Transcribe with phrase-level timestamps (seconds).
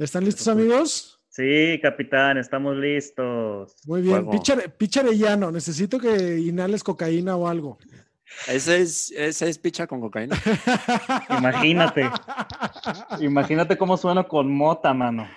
[0.00, 1.20] ¿Están listos, amigos?
[1.28, 3.76] Sí, capitán, estamos listos.
[3.84, 4.26] Muy bien.
[4.30, 7.78] Picha, Arellano, necesito que inhales cocaína o algo.
[8.48, 10.40] Ese es, ese es picha con cocaína.
[11.38, 12.10] Imagínate.
[13.20, 15.28] Imagínate cómo suena con mota, mano.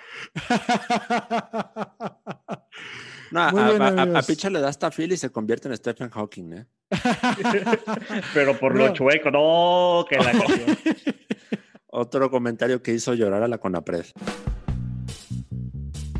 [3.30, 6.66] No, a, Picha le da hasta fil y se convierte en Stephen Hawking, ¿eh?
[8.32, 10.32] Pero por lo chueco, no, que la
[11.96, 14.04] Otro comentario que hizo llorar a la Conapred.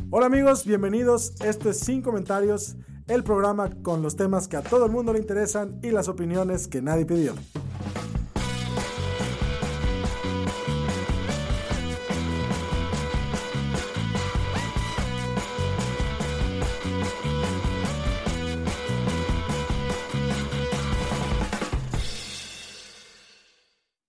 [0.08, 1.34] Hola amigos, bienvenidos.
[1.44, 2.76] Esto es Sin Comentarios,
[3.08, 6.68] el programa con los temas que a todo el mundo le interesan y las opiniones
[6.68, 7.34] que nadie pidió.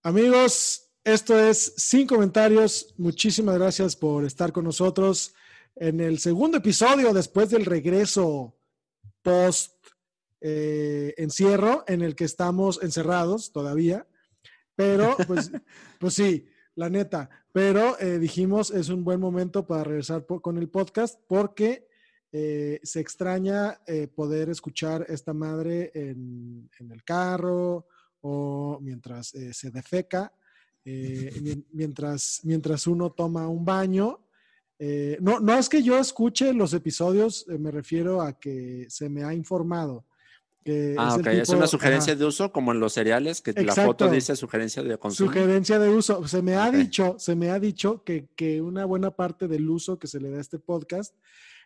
[0.03, 2.93] Amigos, esto es Sin Comentarios.
[2.97, 5.33] Muchísimas gracias por estar con nosotros
[5.75, 8.57] en el segundo episodio después del regreso
[9.21, 9.73] post
[10.41, 14.05] eh, encierro en el que estamos encerrados todavía.
[14.75, 15.51] Pero, pues,
[15.99, 17.29] pues sí, la neta.
[17.53, 21.87] Pero eh, dijimos es un buen momento para regresar con el podcast porque
[22.33, 23.79] eh, se extraña
[24.13, 27.87] poder escuchar esta madre en, en el carro
[28.27, 30.33] o mientras eh, se defeca,
[30.85, 34.19] eh, mientras, mientras uno toma un baño.
[34.77, 39.23] Eh, no, no es que yo escuche los episodios, me refiero a que se me
[39.23, 40.05] ha informado.
[40.97, 44.35] ah, ok, es una sugerencia de uso como en los cereales, que la foto dice
[44.35, 45.31] sugerencia de consumo.
[45.31, 46.27] Sugerencia de uso.
[46.27, 49.97] Se me ha dicho, se me ha dicho que, que, una buena parte del uso
[49.97, 51.15] que se le da a este podcast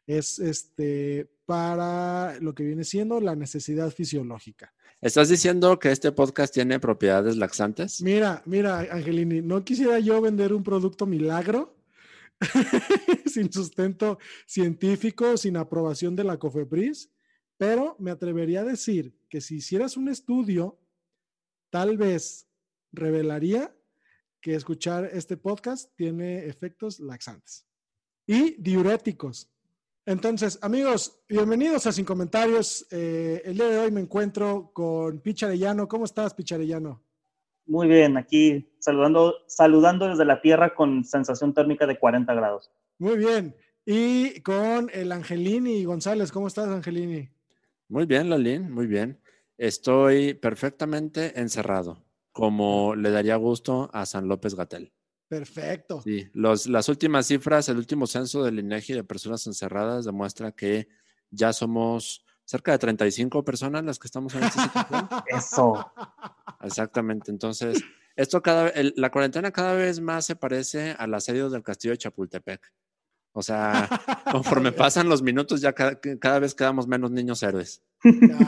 [0.07, 4.73] es este para lo que viene siendo la necesidad fisiológica.
[5.01, 8.01] ¿Estás diciendo que este podcast tiene propiedades laxantes?
[8.01, 11.77] Mira, mira, Angelini, no quisiera yo vender un producto milagro
[13.25, 17.09] sin sustento científico, sin aprobación de la COFEPRIS,
[17.57, 20.77] pero me atrevería a decir que si hicieras un estudio,
[21.69, 22.49] tal vez
[22.91, 23.73] revelaría
[24.41, 27.65] que escuchar este podcast tiene efectos laxantes
[28.27, 29.49] y diuréticos.
[30.09, 32.87] Entonces, amigos, bienvenidos a Sin Comentarios.
[32.89, 35.87] Eh, el día de hoy me encuentro con Picharellano.
[35.87, 37.03] ¿Cómo estás, Picharellano?
[37.67, 42.71] Muy bien, aquí saludando, saludando desde la Tierra con sensación térmica de 40 grados.
[42.97, 43.55] Muy bien.
[43.85, 46.31] Y con el Angelini González.
[46.31, 47.29] ¿Cómo estás, Angelini?
[47.87, 49.21] Muy bien, Lalín, muy bien.
[49.59, 54.91] Estoy perfectamente encerrado, como le daría gusto a San López Gatel.
[55.29, 56.01] Perfecto.
[56.01, 60.87] Sí, las últimas cifras, el último censo del INEGI de personas encerradas demuestra que
[61.29, 65.07] ya somos cerca de 35 personas las que estamos en esta situación.
[65.27, 65.91] Eso.
[66.61, 67.29] Exactamente.
[67.29, 67.83] Entonces,
[68.15, 72.73] esto cada la cuarentena cada vez más se parece al asedio del castillo de Chapultepec.
[73.31, 73.87] O sea,
[74.31, 77.83] conforme pasan los minutos, ya cada, cada vez quedamos menos niños héroes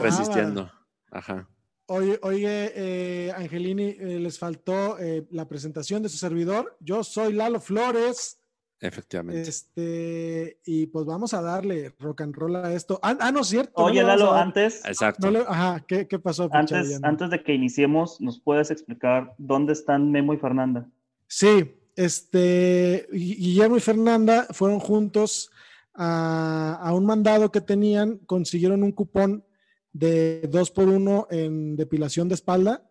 [0.00, 0.68] resistiendo.
[1.12, 1.48] Ajá.
[1.94, 6.74] Oye, oye eh, Angelini, eh, les faltó eh, la presentación de su servidor.
[6.80, 8.40] Yo soy Lalo Flores.
[8.80, 9.42] Efectivamente.
[9.42, 12.98] Este, y pues vamos a darle rock and roll a esto.
[13.02, 13.72] Ah, ah no es cierto.
[13.74, 14.82] Oye, Lalo, antes.
[14.86, 15.28] Exacto.
[15.46, 16.48] ajá, ¿qué, pasó?
[16.50, 20.88] Antes, antes de que iniciemos, ¿nos puedes explicar dónde están Memo y Fernanda?
[21.26, 25.50] Sí, este, Guillermo y Fernanda fueron juntos
[25.92, 29.44] a, a un mandado que tenían, consiguieron un cupón
[29.92, 32.88] de dos por uno en depilación de espalda.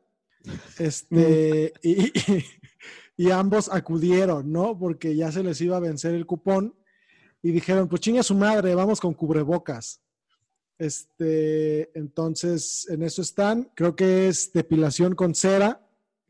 [0.80, 1.74] Este,
[3.18, 4.78] y, ambos acudieron, ¿no?
[4.78, 6.76] Porque ya se les iba a vencer el cupón
[7.44, 10.02] y dijeron, pues chinga su madre, vamos con cubrebocas.
[10.80, 13.72] Este, entonces, en eso están.
[13.76, 15.88] Creo que es depilación con cera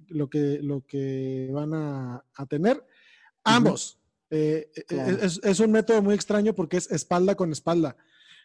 [0.08, 2.86] lo que, lo que van a, tener.
[3.46, 3.98] Ambos.
[4.30, 7.96] Eh, eh, es, es, un método muy extraño porque es espalda con espalda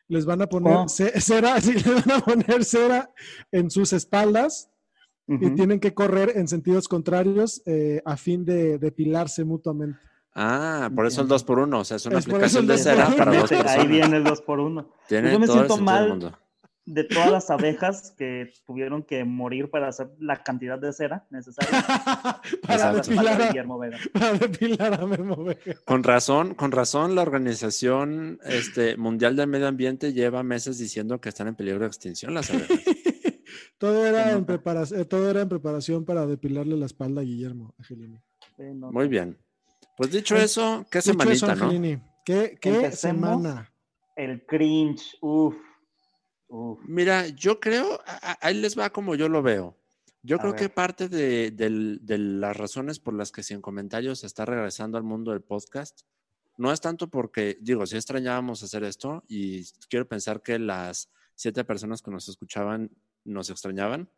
[0.08, 0.88] les van a poner oh.
[0.88, 3.10] cera, sí, les van a poner cera
[3.52, 4.70] en sus espaldas
[5.28, 9.98] y tienen que correr en sentidos contrarios eh, a fin de depilarse mutuamente.
[10.32, 13.32] Ah, por eso el 2 x 1 o sea, es una aplicación de cera para
[13.40, 13.76] dos personas.
[13.76, 16.38] Ahí viene el 2 x 1 Yo me siento mal.
[16.86, 21.82] De todas las abejas que tuvieron que morir para hacer la cantidad de cera necesaria
[22.66, 23.98] para, depilar de a, Guillermo Vega.
[24.12, 25.74] para depilar a Memo Vega.
[25.84, 31.28] Con razón, con razón, la Organización este, Mundial del Medio Ambiente lleva meses diciendo que
[31.28, 32.78] están en peligro de extinción las abejas.
[33.78, 38.20] todo, era en preparación, todo era en preparación para depilarle la espalda a Guillermo Angelini.
[38.92, 39.36] Muy bien.
[39.96, 41.16] Pues dicho eso, qué Dicho
[42.24, 43.42] ¿qué, qué Empecemos.
[43.42, 43.72] semana?
[44.14, 45.56] El cringe, uff.
[46.48, 46.80] Uf.
[46.86, 48.00] Mira, yo creo,
[48.40, 49.76] ahí les va como yo lo veo.
[50.22, 51.52] Yo A creo que parte de,
[52.18, 56.00] las razones por las que Sin Comentarios está regresando al mundo del podcast
[56.56, 61.64] no es tanto porque, digo, sí extrañábamos hacer esto y quiero pensar que las siete
[61.64, 62.90] personas que nos escuchaban
[63.24, 64.10] nos extrañaban,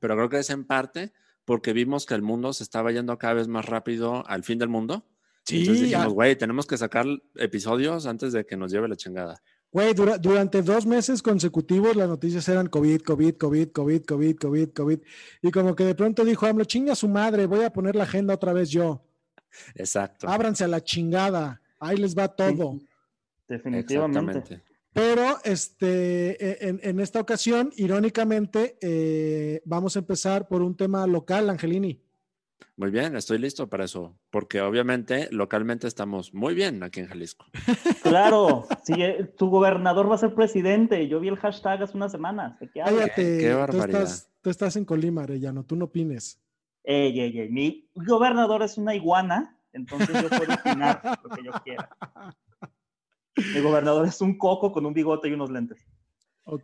[0.00, 1.12] pero creo que es en parte
[1.44, 4.68] porque vimos que el mundo se estaba yendo cada vez más rápido al fin del
[4.68, 5.06] mundo.
[5.48, 8.96] Entonces Sí, dijimos, ah, güey, tenemos que sacar episodios antes de que nos lleve la
[8.96, 9.42] chingada.
[9.76, 14.68] Güey, dura- durante dos meses consecutivos las noticias eran COVID, COVID, COVID, COVID, COVID, COVID,
[14.70, 14.98] COVID.
[15.42, 18.32] Y como que de pronto dijo AMLO, chinga su madre, voy a poner la agenda
[18.32, 19.02] otra vez yo.
[19.74, 20.28] Exacto.
[20.30, 21.60] Ábranse a la chingada.
[21.78, 22.78] Ahí les va todo.
[23.46, 24.62] Definitivamente.
[24.94, 31.06] Pero este, e- en, en esta ocasión, irónicamente, eh, vamos a empezar por un tema
[31.06, 32.00] local, Angelini.
[32.76, 37.46] Muy bien, estoy listo para eso, porque obviamente localmente estamos muy bien aquí en Jalisco.
[38.02, 41.08] Claro, si eh, tu gobernador va a ser presidente.
[41.08, 42.58] Yo vi el hashtag hace unas semanas.
[42.60, 42.80] ¿De qué?
[42.80, 44.02] Cállate, qué tú, barbaridad.
[44.02, 46.40] estás, tú estás en Colima, Arellano, tú no opines.
[46.84, 51.52] Ey, ey, ey, Mi gobernador es una iguana, entonces yo puedo opinar lo que yo
[51.64, 51.88] quiera.
[53.54, 55.86] Mi gobernador es un coco con un bigote y unos lentes.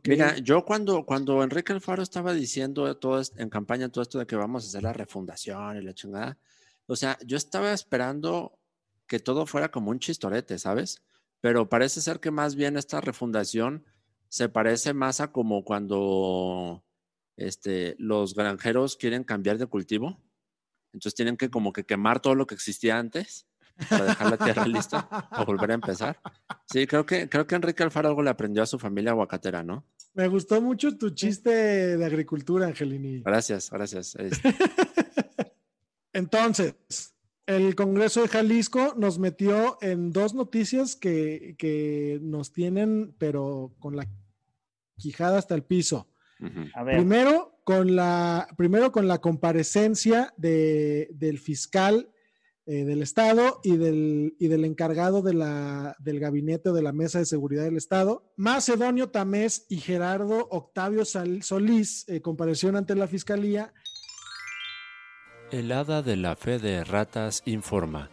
[0.05, 4.37] Mira, yo cuando, cuando Enrique Alfaro estaba diciendo todo en campaña todo esto de que
[4.37, 6.39] vamos a hacer la refundación y la chingada,
[6.87, 8.59] o sea, yo estaba esperando
[9.09, 11.03] que todo fuera como un chistorete, ¿sabes?
[11.41, 13.85] Pero parece ser que más bien esta refundación
[14.29, 16.85] se parece más a como cuando
[17.37, 20.23] este, los granjeros quieren cambiar de cultivo.
[20.93, 23.47] Entonces tienen que como que quemar todo lo que existía antes
[23.89, 25.09] para dejar la tierra lista
[25.39, 26.19] o volver a empezar.
[26.67, 29.85] Sí, creo que, creo que Enrique Alfaro algo le aprendió a su familia aguacatera, ¿no?
[30.15, 31.51] Me gustó mucho tu chiste
[31.97, 33.23] de agricultura, Angelini.
[33.23, 34.17] Gracias, gracias.
[36.13, 36.75] Entonces,
[37.47, 43.97] el Congreso de Jalisco nos metió en dos noticias que, que nos tienen, pero con
[43.97, 44.07] la
[44.99, 46.09] quijada hasta el piso.
[46.41, 46.67] ujú.
[46.75, 52.11] A ver, Primero con la, primero con la comparecencia de- del fiscal
[52.67, 56.93] eh, del Estado y del, y del encargado de la, del gabinete o de la
[56.93, 58.25] mesa de seguridad del Estado.
[58.37, 63.73] Macedonio Tamés y Gerardo Octavio Solís eh, comparecieron ante la fiscalía
[65.51, 68.11] El hada de la fe de ratas informa.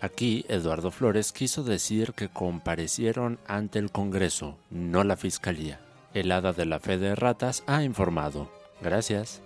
[0.00, 5.80] Aquí Eduardo Flores quiso decir que comparecieron ante el Congreso, no la Fiscalía.
[6.12, 8.50] El hada de la fe de ratas ha informado.
[8.82, 9.42] Gracias.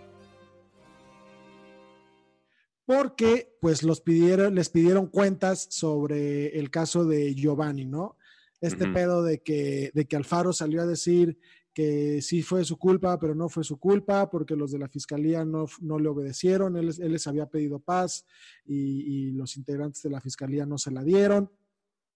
[2.91, 8.17] Porque pues los pidieron, les pidieron cuentas sobre el caso de Giovanni, ¿no?
[8.61, 11.39] Este pedo de que, de que Alfaro salió a decir
[11.73, 15.45] que sí fue su culpa, pero no fue su culpa, porque los de la fiscalía
[15.45, 18.27] no, no le obedecieron, él, les- él les había pedido paz
[18.65, 21.49] y, y los integrantes de la fiscalía no se la dieron.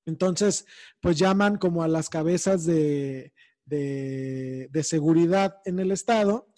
[0.07, 0.67] Entonces,
[1.01, 3.33] pues llaman como a las cabezas de,
[3.65, 6.49] de, de seguridad en el Estado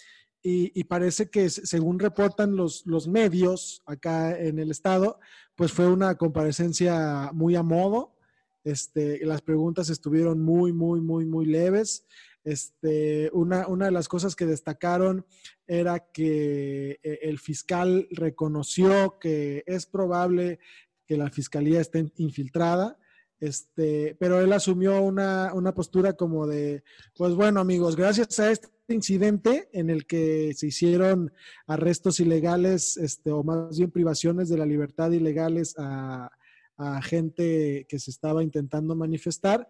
[0.48, 5.18] y, parece que según reportan los, los medios acá en el estado,
[5.56, 8.14] pues fue una comparecencia muy a modo.
[8.62, 12.06] Este, las preguntas estuvieron muy, muy, muy, muy leves.
[12.44, 15.26] Este, una, una de las cosas que destacaron
[15.66, 20.60] era que eh, el fiscal reconoció que es probable
[21.06, 23.00] que la fiscalía esté infiltrada,
[23.40, 26.84] este, pero él asumió una, una postura como de,
[27.16, 31.32] pues bueno amigos, gracias a este incidente en el que se hicieron
[31.66, 36.30] arrestos ilegales, este, o más bien privaciones de la libertad ilegales a,
[36.76, 39.66] a gente que se estaba intentando manifestar.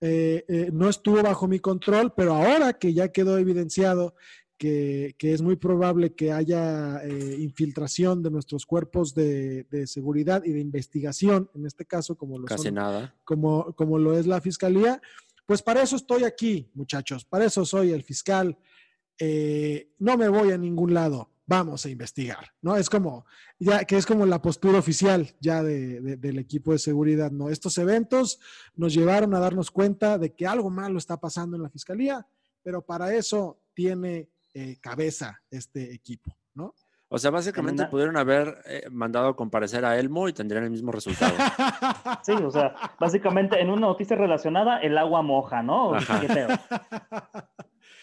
[0.00, 4.14] Eh, eh, no estuvo bajo mi control, pero ahora que ya quedó evidenciado
[4.56, 10.44] que, que es muy probable que haya eh, infiltración de nuestros cuerpos de, de seguridad
[10.44, 13.14] y de investigación, en este caso, como lo Casi son nada.
[13.24, 15.00] como, como lo es la fiscalía.
[15.50, 18.56] Pues para eso estoy aquí, muchachos, para eso soy el fiscal.
[19.18, 22.76] Eh, no me voy a ningún lado, vamos a investigar, ¿no?
[22.76, 23.26] Es como,
[23.58, 27.50] ya que es como la postura oficial ya de, de- del equipo de seguridad, ¿no?
[27.50, 28.38] Estos eventos
[28.76, 32.24] nos llevaron a darnos cuenta de que algo malo está pasando en la fiscalía,
[32.62, 36.32] pero para eso tiene eh, cabeza este equipo.
[37.12, 40.70] O sea, básicamente una- pudieron haber eh, mandado a comparecer a Elmo y tendrían el
[40.70, 41.32] mismo resultado.
[42.22, 45.94] sí, o sea, básicamente en una noticia relacionada, el agua moja, ¿no?
[45.94, 46.20] Ajá.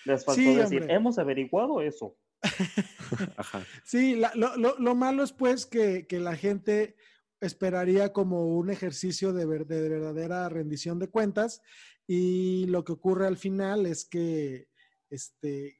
[0.05, 0.95] Les faltó Sí, decir, hombre.
[0.95, 2.15] hemos averiguado eso.
[3.37, 3.61] Ajá.
[3.83, 6.95] Sí, la- lo, lo- lo malo es pues que, que la gente
[7.39, 11.61] esperaría como un ejercicio de, ver- de verdadera rendición de cuentas
[12.07, 14.67] y lo que ocurre al final es que
[15.09, 15.79] este,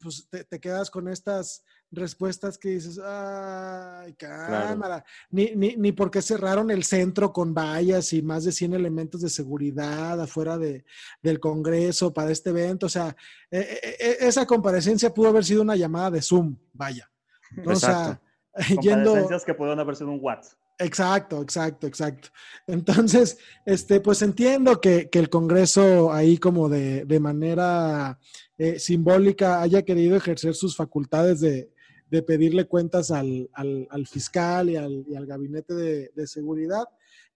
[0.00, 6.22] pues te, te quedas con estas respuestas que dices, ay, cámara, ni, ni, ni porque
[6.22, 10.84] cerraron el centro con vallas y más de 100 elementos de seguridad afuera de,
[11.22, 13.16] del Congreso para este evento, o sea,
[13.50, 17.10] eh, eh, eh, esa comparecencia pudo haber sido una llamada de Zoom, vaya.
[17.52, 17.72] ¿no?
[17.72, 18.20] O sea,
[18.82, 19.14] yendo,
[19.44, 20.58] que pudieron haber sido un WhatsApp.
[20.80, 22.28] Exacto, exacto, exacto.
[22.66, 28.20] Entonces, este, pues entiendo que, que el Congreso ahí como de, de manera
[28.58, 31.70] eh, simbólica haya querido ejercer sus facultades de,
[32.10, 36.84] de pedirle cuentas al, al- al fiscal y al, y al gabinete de, de seguridad,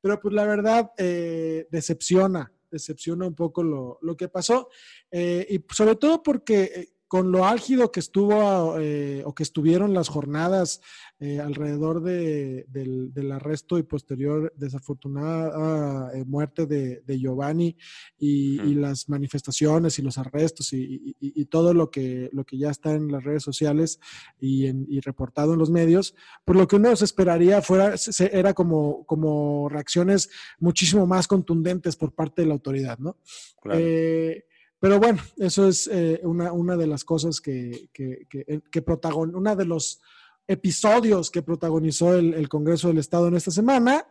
[0.00, 4.69] pero pues la verdad eh, decepciona, decepciona un poco lo, lo que pasó
[5.11, 9.92] eh, y sobre todo porque eh, con lo álgido que estuvo eh, o que estuvieron
[9.92, 10.81] las jornadas
[11.21, 17.76] eh, alrededor de- del, del arresto y posterior desafortunada eh, muerte de, de Giovanni
[18.19, 22.57] y, las manifestaciones y los arrestos y, y- y- y todo lo que, lo que
[22.57, 24.00] ya está en las redes sociales
[24.40, 26.14] y, en- y reportado en los medios,
[26.47, 31.28] por lo que uno se esperaría fuera, se- se- era como, como reacciones muchísimo más
[31.28, 33.19] contundentes por parte de la autoridad, ¿no?
[33.61, 33.78] Claro.
[33.83, 34.45] Eh,
[34.83, 39.37] pero bueno, eso es eh, una, una de las cosas que, que, que, que protagon,
[39.37, 40.01] una de los
[40.49, 44.05] episodios que protagonizó el, el Congreso del Estado en esta semana.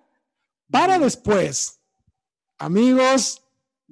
[0.71, 1.81] Para después,
[2.57, 3.43] amigos,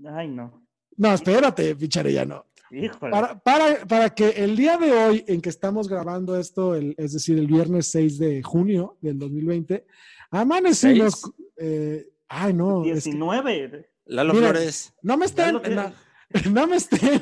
[0.05, 0.65] Ay, no.
[0.95, 2.45] no, espérate, Picharellano.
[2.71, 3.11] Híjole.
[3.11, 7.11] Para, para, para que el día de hoy en que estamos grabando esto, el- es
[7.11, 9.85] decir, el viernes 6 de junio del 2020,
[10.31, 11.29] amanecimos.
[11.57, 13.89] Eh, ay, no, es que 19.
[14.05, 14.49] Lalo Miren.
[14.49, 14.93] Flores.
[15.01, 15.59] no me estén,
[16.51, 17.21] no, me estén.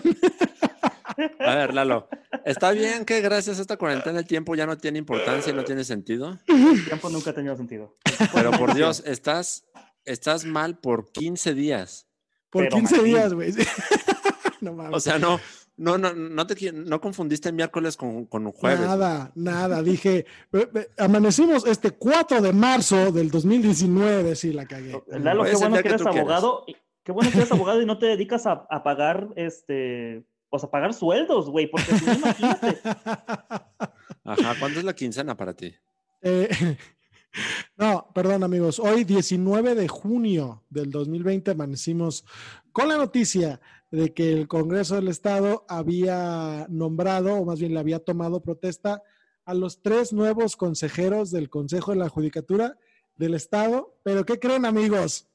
[1.39, 2.09] A ver, Lalo.
[2.45, 5.63] ¿Está bien que gracias a esta cuarentena el tiempo ya no tiene importancia y no
[5.63, 6.37] tiene sentido?
[6.47, 7.97] El tiempo nunca ha tenido sentido.
[8.33, 9.65] Pero por Dios, estás,
[10.05, 12.07] estás mal por 15 días.
[12.49, 13.05] Por Pero 15 machín.
[13.13, 13.53] días, güey.
[14.61, 14.93] no mames.
[14.95, 15.39] O sea, no,
[15.77, 18.79] no, no, no te no confundiste miércoles con, con un jueves.
[18.81, 19.81] Nada, nada.
[19.83, 24.35] Dije, "Ve- ve, amanecimos este 4 de marzo del 2019.
[24.35, 25.01] Sí, la cagué.
[25.07, 26.65] Lalo, qué bueno que eres abogado.
[27.07, 30.25] Qué bueno que eres abogado y no te dedicas a, a pagar este.
[30.49, 32.81] O sea, pagar sueldos, güey, porque si no, imagínate.
[34.25, 35.73] Ajá, ¿cuánto es la quincena para ti?
[36.21, 36.49] Eh,
[37.77, 38.77] no, perdón, amigos.
[38.77, 42.25] Hoy, 19 de junio del 2020, amanecimos
[42.73, 47.79] con la noticia de que el Congreso del Estado había nombrado, o más bien le
[47.79, 49.01] había tomado protesta
[49.45, 52.77] a los tres nuevos consejeros del Consejo de la Judicatura
[53.15, 53.97] del Estado.
[54.03, 55.26] Pero, ¿qué creen, amigos?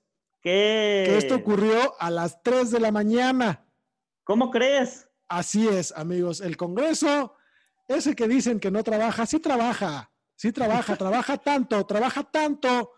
[0.42, 1.04] ¿Qué?
[1.06, 3.64] Que esto ocurrió a las 3 de la mañana.
[4.24, 5.08] ¿Cómo crees?
[5.28, 6.40] Así es, amigos.
[6.40, 7.34] El Congreso,
[7.88, 12.92] ese que dicen que no trabaja, sí trabaja, sí trabaja, trabaja tanto, trabaja tanto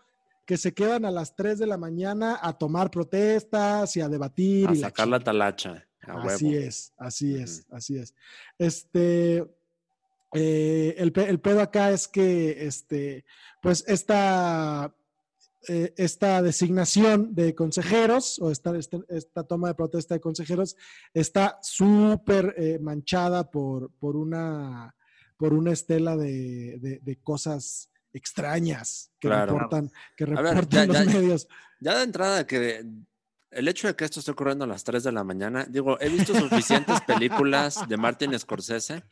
[0.45, 4.69] que se quedan a las 3 de la mañana a tomar protestas y a debatir.
[4.69, 5.23] A y la sacar la chingada.
[5.23, 5.87] talacha.
[6.07, 6.59] A Así huevo.
[6.67, 8.13] es, así es, así es.
[8.59, 9.37] Este,
[10.33, 13.25] eh, el, el pedo acá es que, este,
[13.61, 14.93] pues esta,
[15.67, 20.75] eh, esta designación de consejeros o esta, esta, esta toma de protesta de consejeros
[21.13, 24.95] está súper eh, manchada por, por, una,
[25.37, 29.53] por una estela de, de- de cosas extrañas que Claro.
[29.53, 31.47] reportan, que ver, reportan ya- los ya- medios.
[31.79, 32.85] Ya de entrada que
[33.51, 36.09] el hecho de que esto esté ocurriendo a las 3 de la mañana, digo, he
[36.09, 39.03] visto suficientes películas de Martin Scorsese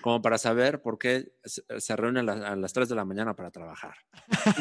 [0.00, 3.34] como para saber por qué se, reúnen a, la- a las 3 de la mañana
[3.34, 3.94] para trabajar.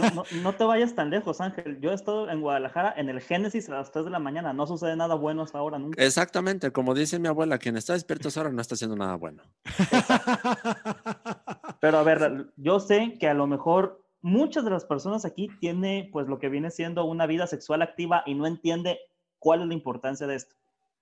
[0.02, 1.82] No, no, no te vayas tan lejos, Ángel.
[1.82, 4.54] Yo he estado en Guadalajara en el Génesis a las 3 de la mañana.
[4.54, 6.02] No sucede nada bueno hasta ahora nunca.
[6.02, 9.16] Exactamente, como dice mi abuela, quien está despierto a esa hora no está haciendo nada
[9.16, 9.44] bueno.
[11.82, 16.08] Pero a ver, yo sé que a lo mejor muchas de las personas aquí tiene
[16.14, 19.00] pues lo que viene siendo una vida sexual activa y no entiende
[19.44, 20.56] cuál es la importancia de esto.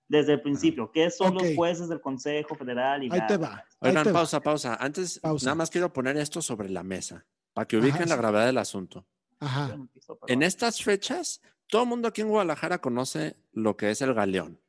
[0.07, 3.03] Desde el principio, ¿qué son los jueces del Consejo Federal?
[3.03, 3.63] Y Ahí te va.
[3.79, 4.19] ahí Oigan, te va.
[4.19, 4.75] pausa, pausa.
[4.75, 5.45] Antes, Pausa.
[5.45, 8.21] nada más quiero poner esto sobre la mesa para que Ajá, ubiquen la sí.
[8.21, 9.05] gravedad del asunto.
[9.39, 9.77] Ajá.
[10.27, 14.59] En estas fechas, todo el mundo aquí en Guadalajara conoce lo que es el galeón.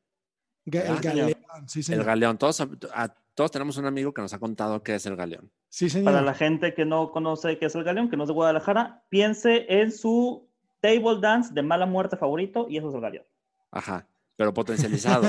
[0.67, 1.33] Ga- El galeón,
[1.67, 2.01] sí, señor.
[2.03, 5.17] El galeón, todos, a- todos tenemos un amigo que nos ha contado qué es el
[5.17, 5.51] galeón.
[5.69, 6.13] Sí, señor.
[6.13, 9.03] Para la gente que no conoce qué es el Galeón, que no es de Guadalajara,
[9.09, 10.47] piense en su
[10.81, 13.25] table dance de mala muerte favorito y eso es el Galeón.
[13.73, 15.27] Ajá, pero potencializado.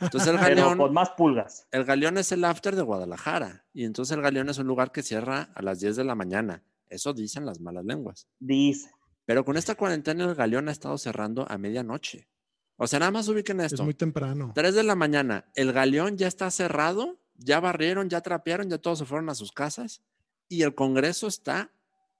[0.00, 1.66] Entonces el Pero galeón, con más pulgas.
[1.72, 3.64] el galeón es el after de Guadalajara.
[3.74, 6.62] Y entonces el galeón es un lugar que cierra a las 10 de la mañana.
[6.88, 8.28] Eso dicen las malas lenguas.
[8.38, 8.90] Dice.
[9.26, 12.28] Pero con esta cuarentena el galeón ha estado cerrando a medianoche.
[12.76, 13.84] O sea, nada más ubiquen Es esto.
[13.84, 14.52] muy temprano.
[14.54, 19.00] 3 de la mañana, el galeón ya está cerrado, ya barrieron, ya trapearon, ya todos
[19.00, 20.02] se fueron a sus casas
[20.48, 21.70] y el Congreso está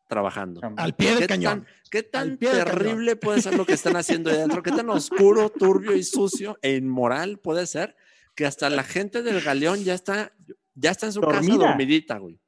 [0.08, 0.60] trabajando.
[0.76, 1.64] Al pie del ¿Qué cañón.
[1.64, 4.62] tan, qué tan terrible puede ser lo que están haciendo ahí adentro?
[4.62, 7.94] ¿Qué tan oscuro, turbio y sucio e inmoral puede ser
[8.34, 10.32] que hasta la gente del galeón ya está,
[10.74, 11.56] ya está en su casa Dormida.
[11.68, 12.40] dormidita, güey?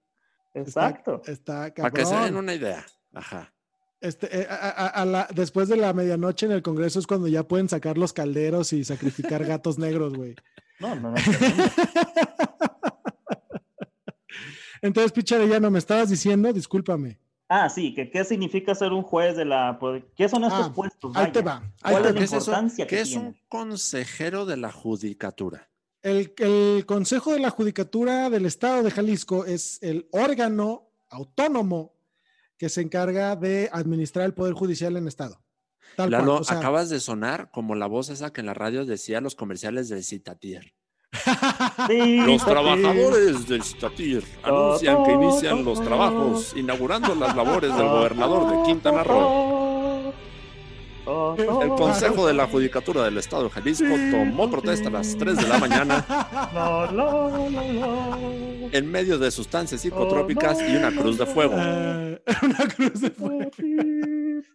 [0.55, 1.23] Exacto.
[1.27, 2.85] Está Para que se den una idea.
[3.15, 3.53] Ajá.
[4.01, 7.29] Este, eh, a- a- a la- después de la medianoche en el Congreso es cuando
[7.29, 10.35] ya pueden sacar los calderos y sacrificar gatos negros, güey.
[10.79, 11.17] No, no, no.
[14.83, 17.19] Entonces, Picha Arellano, me estabas diciendo, discúlpame.
[17.53, 19.77] Ah, sí, que qué significa ser un juez de la...
[20.17, 21.17] ¿Qué son estos Ah, puestos?
[21.17, 21.59] Ahí te Vaya.
[21.61, 21.73] va.
[21.83, 22.19] ahí ¿Cuál te es va.
[22.19, 22.39] ¿Qué es eso?
[22.39, 25.69] importancia ¿Qué que es un consejero de la judicatura?
[26.03, 31.93] El, el Consejo de la Judicatura del Estado de Jalisco es el órgano autónomo
[32.57, 35.43] que se encarga de administrar el Poder Judicial en Estado.
[35.97, 36.41] Tal Lalo, cual.
[36.43, 39.35] o sea, acabas de sonar como la voz esa que en la radio decía los
[39.35, 40.73] comerciales del Citatier.
[42.27, 48.63] Los trabajadores del Citatier anuncian que inician los trabajos inaugurando las labores del gobernador de
[48.65, 50.13] Quintana Roo.
[51.39, 55.49] El Consejo de la Judicatura del Estado de Jalisco tomó protesta a las 3 de
[55.49, 56.07] la mañana
[58.73, 61.55] en medio de sustancias psicotrópicas y una cruz de fuego.
[61.59, 63.51] Eh, una cruz de fuego.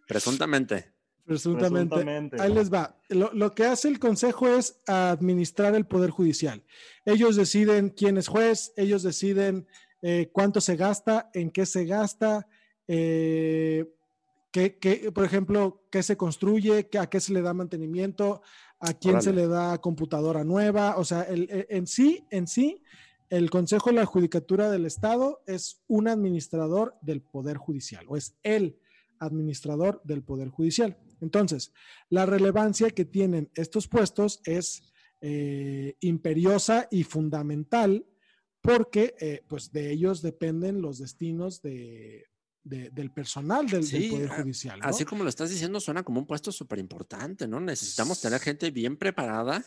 [0.06, 0.95] Presuntamente.
[1.26, 1.88] Presuntamente.
[1.96, 2.40] Presuntamente.
[2.40, 2.96] Ahí les va.
[3.08, 6.62] Lo, lo que hace el Consejo es administrar el Poder Judicial.
[7.04, 9.66] Ellos deciden quién es juez, ellos deciden
[10.02, 12.46] eh, cuánto se gasta, en qué se gasta,
[12.86, 13.92] eh,
[14.52, 18.42] qué, qué, por ejemplo, qué se construye, qué- a qué se le da mantenimiento,
[18.78, 20.96] a quién se le da computadora nueva.
[20.96, 22.82] O sea, el- el- en sí, en sí,
[23.30, 28.36] el Consejo de la Judicatura del Estado es un administrador del Poder Judicial, o es
[28.44, 28.78] el
[29.18, 30.96] administrador del Poder Judicial.
[31.20, 31.72] Entonces,
[32.10, 34.82] la relevancia que tienen estos puestos es
[35.20, 38.04] eh, imperiosa y fundamental
[38.60, 42.26] porque eh, pues de ellos dependen los destinos de,
[42.64, 44.80] de- del personal del, del Sí, Poder a- Judicial.
[44.80, 44.86] ¿no?
[44.86, 47.60] Así como lo estás diciendo, suena como un puesto súper importante, ¿no?
[47.60, 49.64] Necesitamos tener gente bien preparada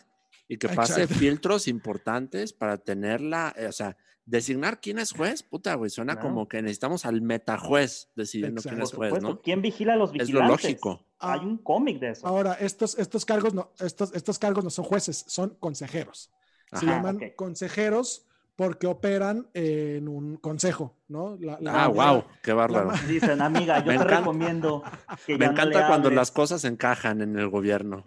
[0.48, 1.14] y que pase Exacto.
[1.14, 3.96] filtros importantes para tenerla, eh, o sea,
[4.30, 8.92] designar quién es juez, puta, güey, suena como que necesitamos al metajuez decidiendo quién es
[8.92, 9.40] juez, ¿no?
[9.40, 10.64] ¿quién vigila a los Es lo vigilantes?
[10.64, 11.04] lógico.
[11.18, 11.42] Hay Ah.
[11.42, 12.26] un cómic de eso.
[12.26, 16.30] Ahora, estos, estos cargos no, estos, estos cargos no son jueces, son consejeros.
[16.72, 21.36] Se llaman consejeros porque operan en un consejo, ¿no?
[21.40, 22.92] La- la Ah, wow, qué bárbaro.
[23.08, 24.82] Dicen, amiga, yo Me te encanta- recomiendo
[25.26, 26.16] que Me ya no le encanta cuando hables".
[26.16, 28.04] las cosas encajan en el gobierno.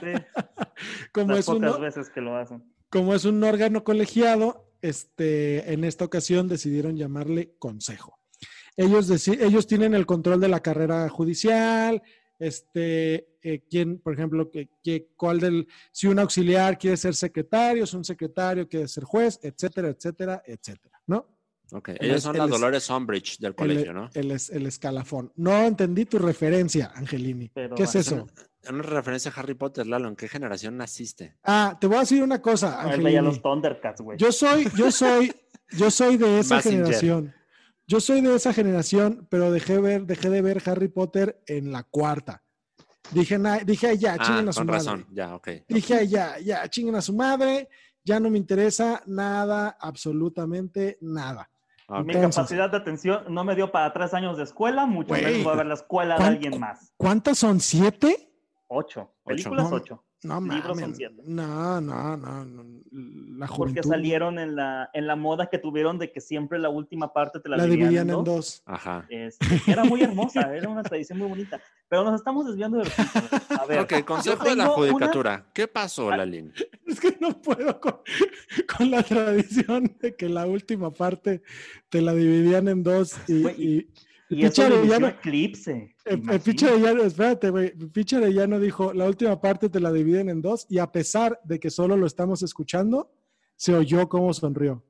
[0.00, 0.12] Sí,
[1.12, 2.62] Como las es un, pocas veces que lo hacen.
[2.90, 8.18] como es un órgano colegiado, este, en esta ocasión decidieron llamarle consejo.
[8.76, 12.02] Ellos, ellos tienen el control de la carrera judicial,
[12.38, 13.62] este, eh,
[14.02, 18.86] por ejemplo, que- cuál del, si un auxiliar quiere ser secretario, si un secretario quiere
[18.88, 21.33] ser juez, etcétera, etcétera, etcétera, ¿no?
[22.00, 24.10] Ellos es- son las es- Dolores Umbridge del colegio, el, ¿no?
[24.14, 25.32] el es- el escalafón.
[25.36, 27.50] No entendí tu referencia, Angelini.
[27.54, 28.26] Pero ¿Qué es eso?
[28.68, 31.36] Una, una referencia a Harry Potter, Lalo, ¿en qué generación naciste?
[31.44, 33.20] Ah, te voy a decir una cosa, Angelini.
[33.20, 34.18] los Thundercats, güey.
[34.18, 35.32] Yo soy, yo soy,
[35.76, 37.34] yo soy de esa generación.
[37.86, 41.82] Yo soy de esa generación, pero dejé ver, dejé de ver Harry Potter en la
[41.82, 42.42] cuarta.
[43.10, 44.78] Dije, na- dije, "Ay, ya, Ah, chinguen a su con madre.
[44.78, 45.48] razón, ya, ok.
[45.68, 47.68] Dije, "Ay, ya, ya, chinguen a su madre.
[48.02, 51.50] Ya no me interesa nada, absolutamente nada.
[51.88, 52.04] Ok.
[52.04, 55.42] Mi Entonces- capacidad de atención no me dio para tres años de escuela, mucho menos
[55.44, 56.92] voy a ver la escuela de ¿cuán- alguien más.
[56.96, 57.60] ¿Cuántas son?
[57.60, 58.30] ¿Siete?
[58.68, 59.00] Ocho.
[59.00, 59.10] Ocho.
[59.24, 60.04] Películas No, ocho.
[60.24, 61.22] No Libros son siete.
[61.26, 62.64] No, no, no, no.
[63.36, 66.68] La Porque juventud salieron en la, en la moda que tuvieron de que siempre la
[66.70, 68.62] última parte te la, la dividían en dos.
[68.64, 69.04] Ajá.
[69.08, 71.60] Este, era muy hermosa, era una tradición muy bonita.
[71.88, 73.36] Pero nos estamos desviando del punto.
[73.60, 75.46] A ver, Ok, Consejo de la una- Judicatura.
[75.52, 76.52] ¿Qué pasó, Ah, Lalín?
[76.86, 77.96] Es que no puedo con,
[78.76, 81.42] con la tradición de que la última parte
[81.88, 83.88] te la dividían en dos y-
[84.30, 85.94] y eso Arellano- Eclipse.
[86.04, 86.40] el, el.
[86.40, 90.66] Picha Arellano, espérate, güey, Picha Arellano dijo, la última parte te la dividen en dos
[90.68, 93.12] y a pesar de que solo lo estamos escuchando,
[93.56, 94.82] se oyó cómo sonrió.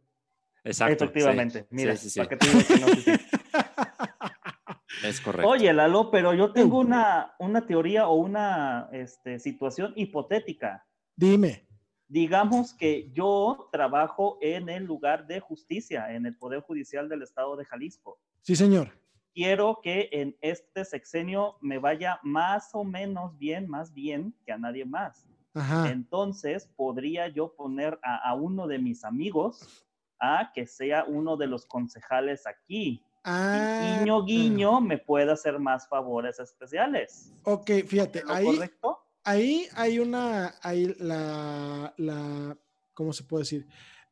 [0.62, 1.04] Exacto.
[1.04, 3.12] Efectivamente, sí, mira, sí, sí, sí, para que te digo que no, sí, sí.
[5.04, 5.48] Es correcto.
[5.50, 10.86] Oye, Lalo, pero yo tengo una, una teoría o una este, situación hipotética.
[11.14, 11.66] Dime.
[12.08, 17.56] Digamos que yo trabajo en el lugar de justicia, en el Poder Judicial del Estado
[17.56, 18.18] de Jalisco.
[18.40, 18.92] Sí, señor.
[19.34, 24.58] Quiero que en este sexenio me vaya más o menos bien, más bien que a
[24.58, 25.26] nadie más.
[25.54, 25.90] Ajá.
[25.90, 29.84] Entonces, podría yo poner a, a uno de mis amigos
[30.20, 33.02] a que sea uno de los concejales aquí.
[33.24, 37.32] Ah, Y guiño, guiño, me pueda hacer más favores especiales.
[37.42, 38.98] Ok, fíjate, ¿Es lo ahí, correcto?
[39.24, 42.56] ahí hay una, hay la, la,
[42.92, 43.66] ¿cómo se puede decir?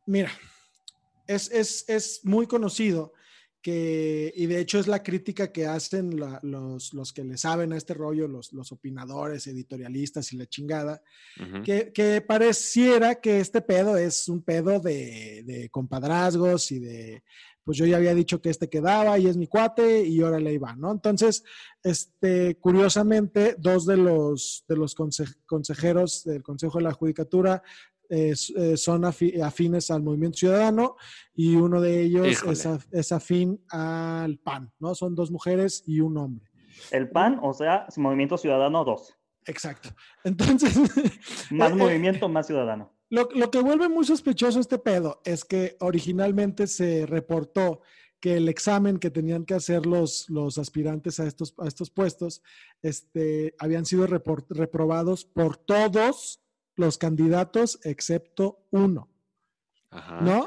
[0.07, 0.31] Mira,
[1.27, 3.13] es, es, es muy conocido
[3.63, 7.77] que, y de hecho es la crítica que hacen los, los, que le saben a
[7.77, 11.01] este rollo, los, los opinadores, editorialistas y la chingada,
[11.65, 17.23] que, que, pareciera que este pedo es un pedo de, de, compadrazgos y de,
[17.65, 20.53] pues yo ya había dicho que este quedaba y es mi cuate y ahora le
[20.53, 20.91] iba, ¿no?
[20.91, 21.45] Entonces,
[21.83, 24.97] este, curiosamente, dos de los, de los
[25.47, 27.63] consejeros del Consejo de la Judicatura
[28.15, 30.97] eh, son afines al movimiento ciudadano
[31.35, 32.45] y uno de ellos
[32.91, 34.95] es, afín al PAN, ¿no?
[34.95, 36.51] Son dos mujeres y un hombre.
[36.91, 39.19] El PAN, o sea, Movimiento Ciudadano 2.
[39.47, 39.89] Exacto.
[40.25, 40.77] Entonces...
[41.51, 42.93] más eh, eh, movimiento, más ciudadano.
[43.09, 47.81] Lo, lo, que vuelve muy sospechoso este pedo es que originalmente se reportó
[48.21, 52.43] que el examen que tenían que hacer los, los aspirantes a estos, a estos puestos
[52.83, 56.42] este, habían sido reprobados por todos
[56.77, 59.09] los candidatos excepto uno.
[60.23, 60.47] ¿No?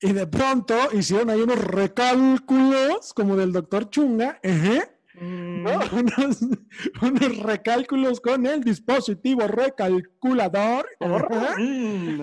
[0.00, 5.66] Y de pronto hicieron ahí unos recálculos como del doctor Chunga, mm.
[7.02, 10.86] unos, recálculos con el dispositivo recalculador.
[11.56, 12.22] Mm.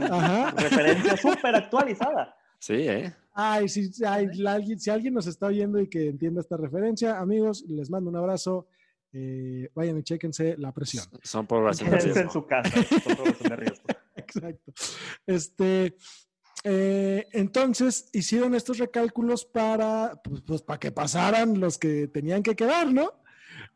[0.57, 2.35] Referencia súper actualizada.
[2.59, 3.15] Sí, ¿eh?
[3.33, 8.09] Ay, si, si alguien nos está oyendo y que entienda esta referencia, amigos, les mando
[8.09, 8.67] un abrazo.
[9.11, 11.05] Eh, vayan y chequense la presión.
[11.23, 12.71] Son por en su casa.
[14.15, 14.71] Exacto.
[15.25, 15.95] Este,
[16.63, 22.55] eh, entonces hicieron estos recálculos para, pues, pues, para que pasaran los que tenían que
[22.55, 23.13] quedar, ¿no?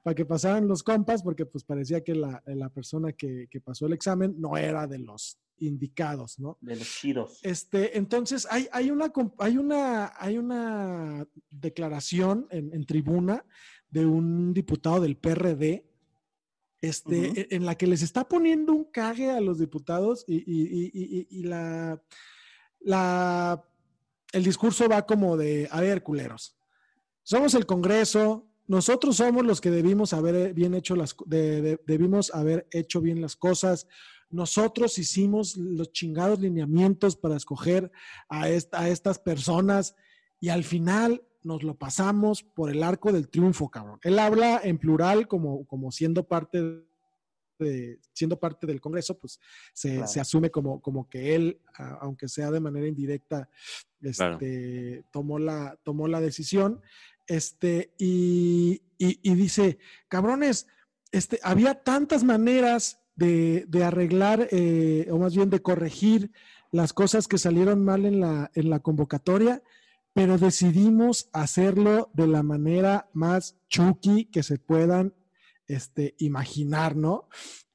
[0.03, 3.85] Para que pasaran los compas, porque pues parecía que la, la persona que, que, pasó
[3.87, 6.57] el examen no era de los indicados, ¿no?
[6.61, 7.39] De los chidos.
[7.41, 13.45] Este, entonces hay, hay, una, hay, una, hay una declaración en, en tribuna
[13.93, 15.85] de un diputado del PRD,
[16.81, 22.01] este, e, en la que les está poniendo un cague a los diputados y, la,
[22.79, 23.63] la,
[24.31, 26.57] el discurso va como de, a ver, culeros,
[27.21, 32.99] somos el Congreso, nosotros somos los que debimos haber bien hecho las, debimos haber hecho
[32.99, 33.87] bien las cosas.
[34.29, 37.91] Nosotros hicimos los chingados lineamientos para escoger
[38.27, 39.95] a, esta, a estas personas
[40.39, 43.99] y al final nos lo pasamos por el arco del triunfo, cabrón.
[44.03, 46.83] Él habla en plural como, como siendo parte
[47.59, 49.39] de, siendo parte del Congreso, pues
[49.73, 51.59] se, asume como, como que él,
[52.01, 53.49] aunque sea de manera indirecta,
[54.01, 56.81] este, tomó, la, tomó la decisión.
[57.27, 59.77] Este, y, dice,
[60.07, 60.67] cabrones,
[61.11, 66.31] este, había tantas maneras de, arreglar, eh, o más bien de corregir
[66.71, 69.61] las cosas que salieron mal en la, en la convocatoria
[70.13, 75.13] pero decidimos hacerlo de la manera más chucky que se puedan
[75.67, 77.27] este, imaginar, ¿no?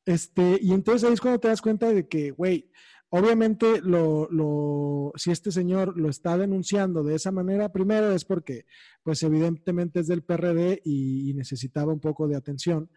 [0.07, 2.70] Este, y entonces ahí es cuando te das cuenta de que, güey,
[3.11, 8.66] obviamente lo, lo, si este señor lo está denunciando de esa manera, primero es porque,
[9.03, 12.90] pues evidentemente es del PRD y, necesitaba un poco de atención.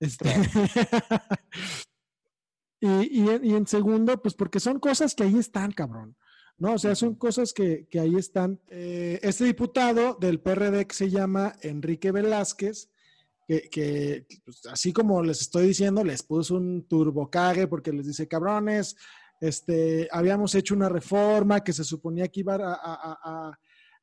[0.00, 0.28] Este,
[2.80, 6.16] y, y en segundo, pues porque son cosas que ahí están, cabrón.
[6.58, 6.74] ¿No?
[6.74, 8.60] O sea, son cosas que, ahí están.
[8.68, 12.90] Eh, este diputado del PRD que se llama Enrique Velázquez,
[13.46, 18.96] que, pues, así como les estoy diciendo, les puso un turbocague porque les dice, cabrones,
[19.40, 23.58] este, habíamos hecho una reforma que se suponía que iba a,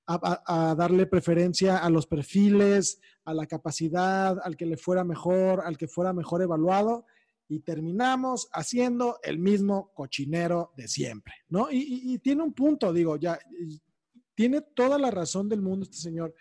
[0.08, 5.78] a darle preferencia a los perfiles, a la capacidad, al que le fuera mejor, al
[5.78, 7.06] que fuera mejor evaluado
[7.48, 11.68] y terminamos haciendo el mismo cochinero de siempre, ¿no?
[11.72, 13.38] Y, tiene un punto, digo, ya,
[14.34, 16.34] tiene toda la razón del mundo este señor.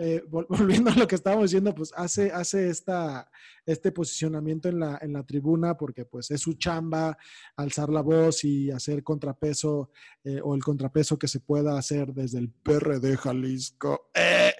[0.00, 3.28] Eh, volviendo a lo que estábamos diciendo, pues hace, hace esta,
[3.66, 7.18] este posicionamiento en la, en la tribuna porque pues es su chamba
[7.56, 9.90] alzar la voz y hacer contrapeso
[10.22, 14.10] eh, o el contrapeso que se pueda hacer desde el PRD Jalisco.
[14.14, 14.52] Eh,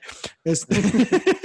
[0.42, 0.74] este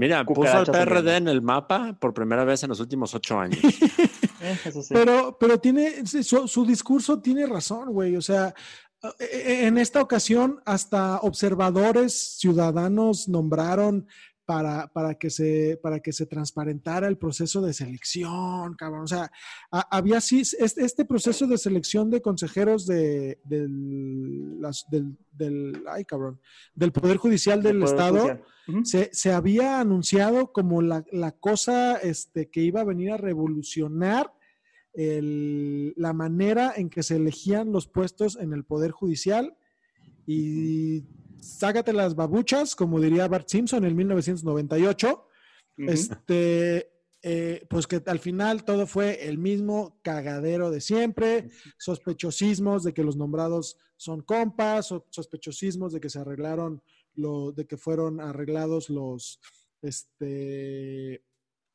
[0.00, 3.60] Mira, puso al PRD en el mapa por primera vez en los últimos ocho años.
[4.42, 4.56] Eh,
[4.88, 8.16] pero, pero tiene, su, discurso tiene razón, güey.
[8.16, 8.54] O sea,
[9.18, 14.06] e, e, en esta ocasión hasta observadores ciudadanos nombraron
[14.50, 19.04] para, para, que se, para que se transparentara el proceso de selección, cabrón.
[19.04, 19.30] O sea,
[19.70, 24.60] había sí, este, este, proceso de selección de consejeros de, del,
[25.30, 26.40] del, ay, cabrón,
[26.74, 28.40] del Poder Judicial del Estado
[28.82, 31.04] se, había anunciado como la,
[31.38, 34.34] cosa este, que iba a venir a revolucionar
[34.94, 39.56] la manera en que se elegían los puestos en el Poder Judicial
[40.26, 41.04] y
[41.40, 45.26] sácate las babuchas, como diría Bart Simpson en 1998.
[45.76, 52.92] Este, eh, pues que al final todo fue el mismo cagadero de siempre, sospechosismos de
[52.94, 56.82] que los nombrados son compas, so- sospechosismos de que se arreglaron,
[57.14, 59.40] lo, de que fueron arreglados los,
[59.82, 61.22] este,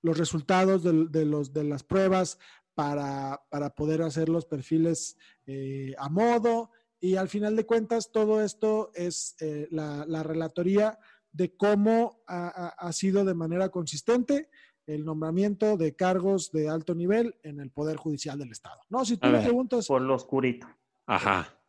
[0.02, 2.38] los resultados de, los, de las pruebas
[2.74, 6.72] para, para poder hacer los perfiles eh, a modo.
[7.00, 10.98] Y al final de cuentas, todo esto es eh, la, la relatoría
[11.36, 14.50] de cómo ha, sido de manera consistente
[14.88, 18.80] el nombramiento de cargos de alto nivel en el Poder Judicial del Estado.
[18.90, 20.68] No, si tú A le ver, preguntas, Por lo oscurito.
[21.06, 21.60] Ajá.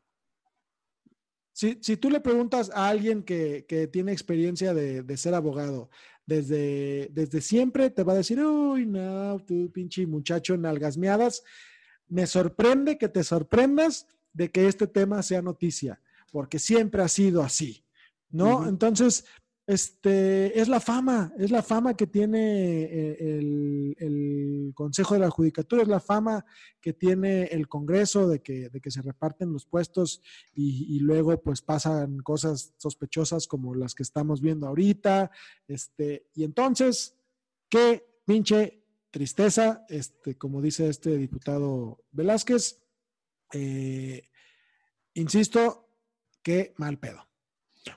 [1.52, 5.90] si, si tú le preguntas a alguien que, que tiene experiencia de, de ser abogado
[6.26, 11.42] desde, desde siempre, te va a decir, uy, no, tú pinche muchacho nalgasmeadas.
[12.06, 14.06] Me sorprende que te sorprendas
[14.37, 15.99] de que este tema sea noticia,
[16.31, 17.87] porque siempre ha sido así,
[18.29, 18.68] ¿no?
[18.68, 19.25] Entonces,
[19.66, 25.31] este, es la fama, es la fama que tiene eh, el, el Consejo de la
[25.31, 26.44] Judicatura, es la fama
[26.83, 30.20] que tiene el Congreso de que, de que se reparten los puestos
[30.55, 35.31] y, y luego pues pasan cosas sospechosas como las que estamos viendo ahorita.
[35.66, 37.16] Este, y entonces,
[37.70, 42.86] qué pinche tristeza, este, como dice este diputado Velázquez,
[43.52, 44.28] eh,
[45.14, 45.88] insisto,
[46.42, 47.26] qué mal pedo.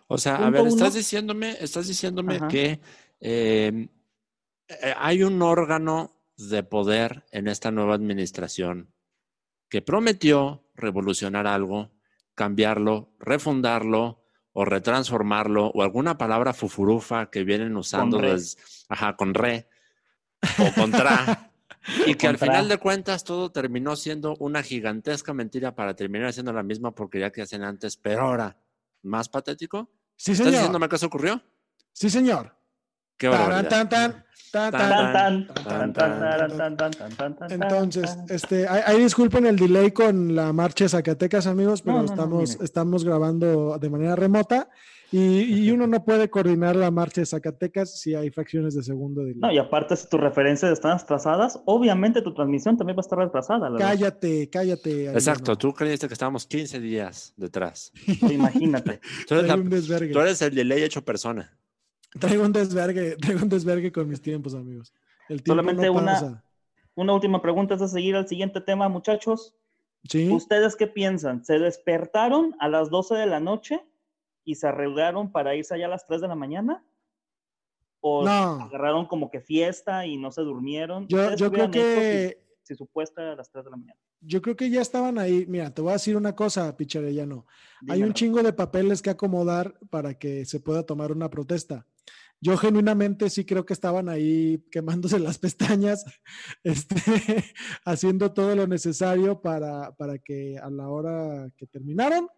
[0.07, 2.47] O sea, a ver, estás diciéndome, estás diciéndome Ajá.
[2.47, 2.79] que
[3.19, 3.87] eh,
[4.67, 8.93] eh, hay un órgano de poder en esta nueva administración
[9.67, 11.91] que prometió revolucionar algo,
[12.35, 18.31] cambiarlo, refundarlo o retransformarlo o alguna palabra fufurufa que vienen usando re.
[18.33, 19.69] desde- ajá, con re
[20.59, 21.45] o contra.
[22.05, 26.53] Y que al final de cuentas todo terminó siendo una gigantesca mentira para terminar haciendo
[26.53, 28.57] la misma porquería que hacían antes, pero ahora
[29.03, 29.89] más patético.
[30.15, 30.47] Sí, señor.
[30.47, 31.41] ¿Estás diciéndome qué se ocurrió?
[31.93, 32.55] Sí, señor.
[33.17, 33.29] Qué.
[37.49, 43.03] Entonces, este, ahí disculpen el delay con la marcha de Zacatecas, amigos, pero estamos, estamos
[43.03, 44.69] grabando de manera remota
[45.11, 49.23] y, y uno no puede coordinar la marcha de Zacatecas si hay fracciones de segundo
[49.23, 53.05] de No, y aparte, si tus referencias están atrasadas, obviamente tu transmisión también va a
[53.07, 53.77] estar verdad.
[53.79, 55.07] Cállate, cállate.
[55.11, 55.57] Exacto, Ariano.
[55.57, 57.91] tú creíste que estábamos 15 días detrás.
[58.29, 58.99] Imagínate.
[59.27, 60.13] Tú eres, Traigo la- un desvergue.
[60.13, 61.57] tú eres el delay hecho persona.
[62.19, 64.93] Traigo un desvergue, traigo un desvergue con mis tiempos, amigos.
[65.27, 66.43] El tiempo Solamente no una- pasa.
[66.95, 69.55] Una última pregunta antes de seguir al siguiente tema, muchachos.
[70.03, 70.29] ¿Sí?
[70.29, 71.43] ¿Ustedes qué piensan?
[71.45, 73.81] ¿Se despertaron a las 12 de la noche
[74.49, 76.83] y se arreglaron para irse allá a las 3 de la mañana?
[78.01, 78.61] ¿O No.
[78.63, 81.07] agarraron como que fiesta y no se durmieron?
[81.07, 83.77] Yo, ¿Ustedes yo creo que Si, si su puesta era a las 3 de la
[83.77, 83.99] mañana.
[84.21, 85.45] yo creo que ya estaban ahí.
[85.47, 87.45] Mira, te voy a decir una cosa, Picharellano.
[87.87, 91.85] Hay un chingo de papeles que acomodar para que se pueda tomar una protesta.
[92.41, 96.05] Yo genuinamente sí creo que estaban ahí quemándose las pestañas,
[96.63, 96.95] este,
[97.85, 102.29] haciendo todo lo necesario para, para que a la hora que terminaron,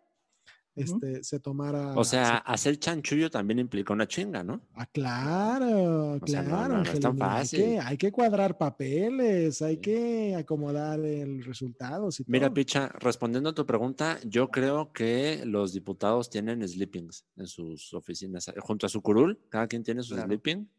[0.75, 1.95] este, se tomara.
[1.97, 4.61] O sea, se- hacer chanchullo también implica una chinga, ¿no?
[4.75, 7.59] ah, claro, O sea, no, claro, no, no es tan hay fácil.
[7.59, 9.81] que, hay que cuadrar papeles, hay Sí.
[9.81, 12.53] que acomodar el resultados y Mira, todo.
[12.55, 18.51] Picha, respondiendo a tu pregunta, yo creo que los diputados tienen sleepings en sus oficinas,
[18.59, 20.27] junto a su curul, cada quien tiene su Claro.
[20.27, 20.69] sleeping,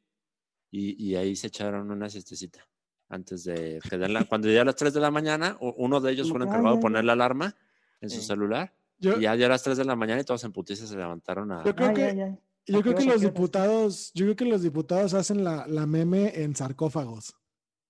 [0.71, 2.67] y, y ahí se echaron una siestecita.
[3.09, 6.13] Antes de que den la, cuando ya a las 3 de la mañana, uno de
[6.13, 7.55] ellos fue encargado de poner la alarma
[8.01, 10.43] en su celular, Yo, y ya ya a las 3 de la mañana y todos
[10.45, 11.63] en putiza se levantaron a...
[11.65, 12.39] Yo creo Ay, que- ay, ay.
[12.65, 16.33] Yo ¿A creo que los diputados, yo creo que los diputados hacen la, la meme
[16.43, 17.35] en sarcófagos.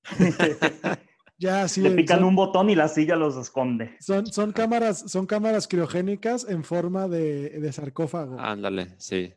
[1.39, 3.97] Ya así Le pican son, un botón y la silla los esconde.
[3.99, 8.39] son, son cámaras, son cámaras criogénicas en forma de, de sarcófago.
[8.39, 9.35] Ándale, sí.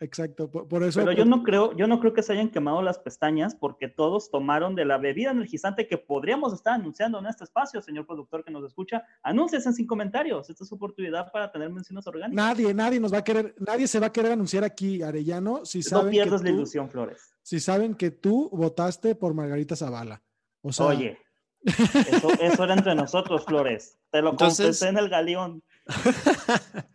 [0.00, 0.50] Exacto.
[0.50, 1.00] Por, por eso.
[1.00, 4.30] Pero yo no creo, yo no creo que se hayan quemado las pestañas porque todos
[4.30, 8.50] tomaron de la bebida energizante que podríamos estar anunciando en este espacio, señor productor que
[8.50, 9.04] nos escucha.
[9.22, 10.50] Anúnciese sin comentarios.
[10.50, 12.34] Esta es su oportunidad para tener menciones orgánicas.
[12.34, 15.78] Nadie, nadie nos va a querer, nadie se va a querer anunciar aquí, Arellano, si
[15.78, 17.32] no saben, que pierdas la tú, ilusión, Flores.
[17.42, 20.22] si saben que tú votaste por Margarita Zavala.
[20.60, 21.18] O sea, Oye,
[21.62, 23.96] eso, eso era entre nosotros, Flores.
[24.10, 25.62] Te lo Entonces- confesé en el galeón.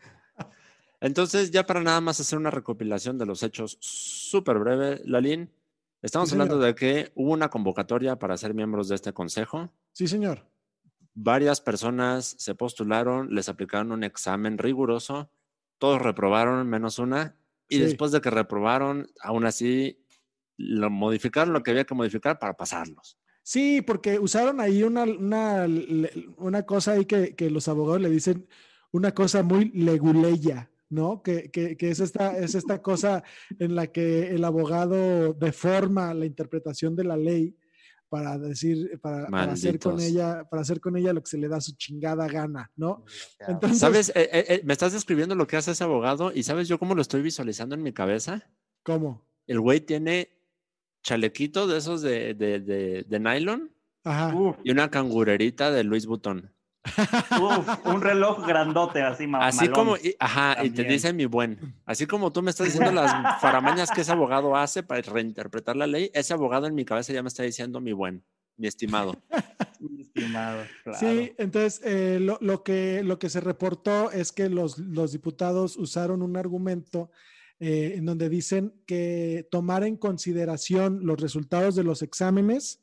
[1.02, 5.52] Entonces, ya para nada más hacer una recopilación de los hechos súper breve, Lalín,
[6.02, 6.68] estamos Sí, hablando señor.
[6.68, 9.72] de que hubo una convocatoria para ser miembros de este consejo.
[9.94, 10.46] sí, señor.
[11.22, 15.30] Varias personas se postularon, les aplicaron un examen riguroso,
[15.78, 17.36] todos reprobaron menos una,
[17.68, 17.82] y Sí.
[17.82, 20.06] después de que reprobaron, aún así,
[20.58, 23.18] lo modificaron lo que había que modificar para pasarlos.
[23.44, 25.66] Sí, porque usaron ahí una, una,
[26.38, 28.48] una cosa ahí que, que los abogados le dicen
[28.92, 31.21] una cosa muy leguleya, ¿no?
[31.21, 33.23] Que, que- que es, esta, es esta cosa
[33.60, 37.56] en la que el abogado deforma la interpretación de la ley
[38.10, 41.47] para decir, para, para hacer con ella, para hacer con ella lo que se le
[41.47, 43.06] da su chingada gana, ¿no?
[43.47, 44.10] Entonces, ¿Sabes?
[44.15, 46.95] Eh, eh, eh, me estás describiendo lo que hace ese abogado y ¿sabes yo cómo
[46.95, 48.49] lo estoy visualizando en mi cabeza?
[48.82, 49.23] ¿cómo?
[49.45, 50.30] El güey tiene
[51.04, 53.71] chalequito de esos de, de, de, de nylon
[54.04, 54.34] Ajá.
[54.63, 56.52] Y una cangurerita de Luis Butón.
[57.41, 59.73] Uf, un reloj grandote así, ma- Así malón.
[59.73, 61.75] como, y- ajá, y te mi buen.
[61.86, 65.88] Así como tú me estás diciendo las faramañas que ese abogado hace para reinterpretar la
[65.88, 68.23] ley, ese abogado en mi cabeza ya me está diciendo mi buen,
[68.58, 69.15] mi estimado.
[69.82, 70.99] Mi estimado, claro.
[70.99, 75.78] Sí, entonces eh, lo, lo que, lo que se reportó es que los, los diputados
[75.78, 77.10] usaron un argumento
[77.62, 82.82] eh, en donde dicen que tomar en consideración los resultados de los exámenes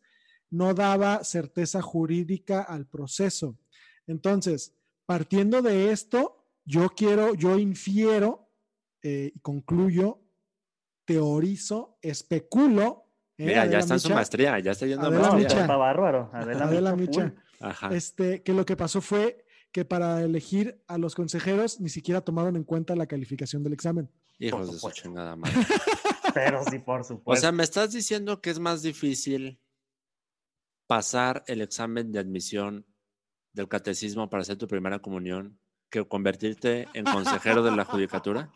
[0.48, 3.58] no daba certeza jurídica al proceso.
[4.06, 4.74] Entonces,
[5.06, 8.48] partiendo de esto, yo quiero, yo infiero
[9.02, 10.20] eh, y concluyo,
[11.04, 13.04] teorizo, especulo.
[13.38, 15.36] eh, Mira, ya está en su maestría, ya está yendo a maestría.
[15.36, 15.60] Micha.
[15.60, 16.30] está bárbaro.
[16.32, 17.88] Adela, Adela Micha, Micha.
[17.90, 22.56] este, que lo que pasó fue que para elegir a los consejeros ni siquiera tomaron
[22.56, 24.10] en cuenta la calificación del examen.
[24.38, 25.54] Hijos de su chingada madre.
[26.34, 27.40] Pero sí, por O supuesto.
[27.40, 29.60] sea, me estás diciendo que es más difícil
[30.86, 32.86] pasar el examen de admisión
[33.56, 35.58] del catecismo para hacer tu primera comunión
[35.90, 38.50] que convertirte en consejero de la judicatura.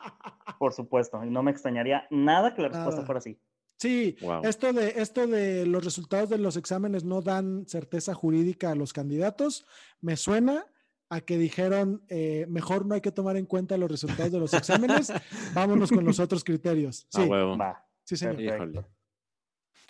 [0.58, 1.24] por supuesto.
[1.24, 3.06] Y no me extrañaría nada que la respuesta Nada.
[3.06, 3.40] fuera así.
[3.78, 4.42] Sí, Wow.
[4.44, 8.92] esto, de, esto de los resultados de los exámenes no dan certeza jurídica a los
[8.92, 9.64] candidatos.
[10.02, 10.66] Me suena
[11.08, 14.52] a que dijeron, eh, mejor no hay que tomar en cuenta los resultados de los
[14.52, 15.10] exámenes,
[15.54, 17.06] vámonos con los otros criterios.
[17.08, 17.56] Sí, huevo.
[17.56, 17.84] Va.
[18.04, 18.36] sí, señor.
[18.36, 18.64] Perfecto.
[18.80, 18.86] Híjole.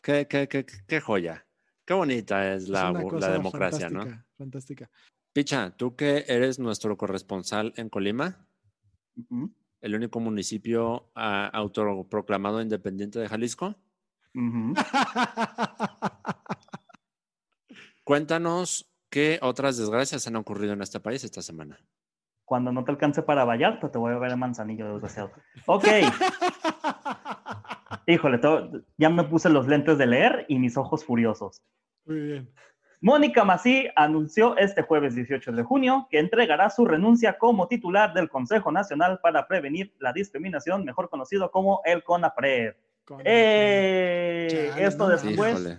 [0.02, 1.44] Qué, qué, qué, qué joya.
[1.84, 4.04] Qué bonita es la, la democracia, ¿no?
[4.40, 4.90] Fantástica.
[5.34, 8.46] Picha, tú que eres nuestro corresponsal en Colima,
[9.80, 13.76] el único municipio ah, autoproclamado independiente de Jalisco,
[18.04, 21.78] cuéntanos qué otras desgracias han ocurrido en este país esta semana.
[22.44, 25.32] Cuando no te alcance para Vallarta, te voy a ver el manzanillo desgraciado.
[25.66, 25.84] Ok.
[28.06, 28.40] Híjole,
[28.96, 31.62] ya me puse los lentes de leer y mis ojos furiosos.
[32.04, 32.52] Muy bien.
[33.02, 38.28] Mónica Masí anunció este jueves 18 de junio que entregará su renuncia como titular del
[38.28, 42.74] Consejo Nacional para Prevenir la Discriminación, mejor conocido como el CONAPRED.
[43.06, 44.68] Con- ¡Eh!
[44.70, 45.78] Chale, Esto no después, Híjole.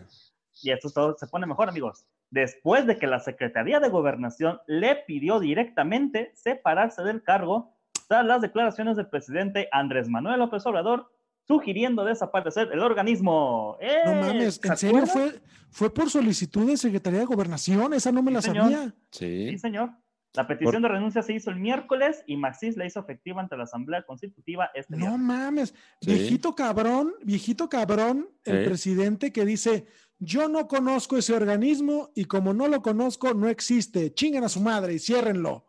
[0.63, 4.95] y esto todo se pone mejor, amigos, después de que la Secretaría de Gobernación le
[4.95, 7.75] pidió directamente separarse del cargo
[8.07, 11.11] tras las declaraciones del presidente Andrés Manuel López Obrador
[11.55, 13.77] sugiriendo desaparecer el organismo.
[13.81, 13.97] ¡Eh!
[14.05, 17.93] No mames, ¿se ¿en serio fue, fue por solicitud de Secretaría de Gobernación?
[17.93, 18.63] Esa no me Sí, la señor.
[18.71, 18.95] sabía.
[19.11, 19.49] Sí.
[19.51, 19.91] Sí, señor.
[20.33, 23.63] La petición de renuncia se hizo el miércoles y Maxis la hizo efectiva ante la
[23.65, 26.09] Asamblea Constitutiva este No mames, Sí.
[26.13, 28.65] viejito cabrón, viejito cabrón, el Sí.
[28.69, 29.87] presidente que dice,
[30.19, 34.13] yo no conozco ese organismo y como no lo conozco, no existe.
[34.13, 35.65] Chinguen a su madre y ciérrenlo.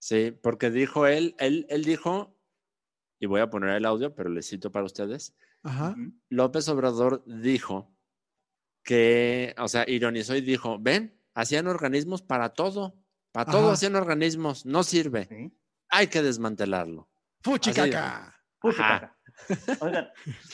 [0.00, 2.34] Sí, porque dijo él, él, él dijo,
[3.20, 5.94] y voy a poner el audio, pero le cito para ustedes, Ajá.
[6.30, 7.94] López Obrador dijo
[8.82, 12.96] que, o sea, ironizó y dijo, ven, hacían organismos para todo,
[13.32, 13.72] para todo Ajá.
[13.72, 15.52] hacían organismos, no sirve, Sí.
[15.90, 17.08] hay que desmantelarlo.
[17.42, 18.34] Fuchicaca.
[18.60, 19.00] Puta Ajá.
[19.00, 19.84] caca.
[19.84, 20.08] Oigan,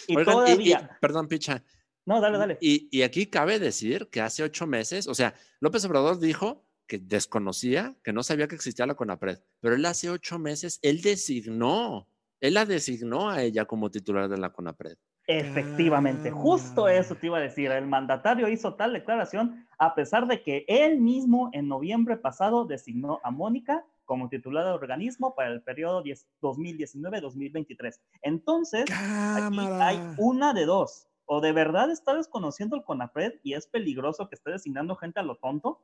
[0.09, 0.99] y Oigan, y- y- todavía.
[1.01, 1.63] perdón, Picha,
[2.05, 2.59] No, dale, dale.
[2.61, 6.99] Y, y aquí cabe decir que hace ocho meses, o sea, López Obrador dijo que
[6.99, 12.09] desconocía, que no sabía que existía la CONAPRED, pero él hace ocho meses, él designó,
[12.47, 14.97] él la designó a ella como titular de la CONAPRED.
[15.29, 16.95] Efectivamente, justo Ah.
[16.95, 17.71] eso te iba a decir.
[17.71, 23.21] El mandatario hizo tal declaración a pesar de que él mismo en noviembre pasado designó
[23.25, 28.01] a Mónica como titular del organismo para el periodo 10 2019-2023.
[28.23, 31.09] Entonces, aquí hay una de dos.
[31.25, 35.25] O de verdad está desconociendo el CONAPRED y es peligroso que esté designando gente a
[35.25, 35.83] lo tonto,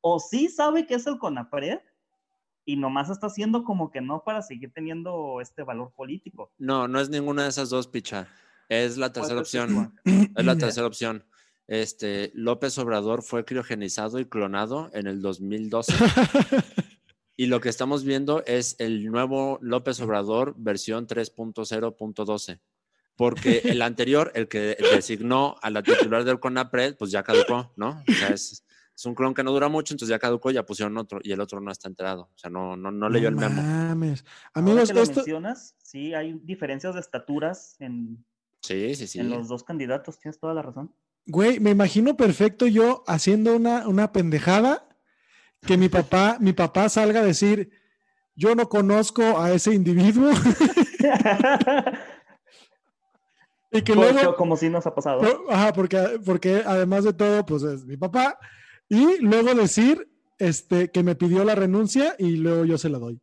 [0.00, 1.78] o sí sabe que es el CONAPRED
[2.64, 6.52] y nomás está haciendo como que no para seguir teniendo este valor político.
[6.58, 8.28] No, no es ninguna de esas dos, Picha.
[8.68, 9.94] Es la tercera opción.
[10.04, 11.24] Es la tercera opción.
[11.66, 15.92] Este, López Obrador fue criogenizado y clonado en el 2012.
[17.36, 22.60] Y lo que estamos viendo es el nuevo López Obrador versión 3.0.12.
[23.16, 28.02] Porque el anterior, el que designó a la titular del CONAPRED, pues ya caducó, ¿no?
[28.08, 28.63] O sea, es,
[28.96, 31.40] es un clon que no dura mucho, entonces ya caducó, ya pusieron otro y el
[31.40, 32.30] otro no está enterado.
[32.34, 33.60] O sea, no, no, no leyó el memo.
[33.60, 34.24] mames.
[34.52, 38.24] Ahora Amigos, que lo esto, mencionas, sí hay diferencias de estaturas en,
[38.60, 39.18] Sí, sí, sí.
[39.18, 40.92] en los dos candidatos, tienes toda la razón.
[41.26, 44.88] güey, me imagino perfecto yo haciendo una, una pendejada
[45.66, 47.70] que mi papá, mi papá salga a decir,
[48.36, 50.30] yo no conozco a ese individuo.
[53.72, 55.20] y que luego, como si nos ha pasado.
[55.50, 58.38] ajá, porque, porque además de todo, pues es mi papá.
[58.88, 60.08] Y luego decir
[60.38, 63.20] este, que me pidió la renuncia y luego yo se la doy.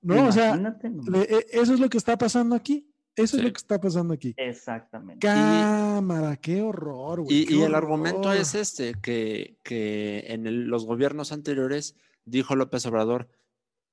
[0.00, 0.26] ¿No?
[0.28, 2.90] O sea, de- e- eso es lo que está pasando aquí.
[3.16, 4.32] Eso es lo que está pasando aquí.
[4.36, 5.26] Exactamente.
[5.26, 7.38] Cámara, qué horror, güey.
[7.38, 7.76] Y, qué y el horror.
[7.76, 13.28] argumento es este, que, que en el- los gobiernos anteriores, dijo López Obrador,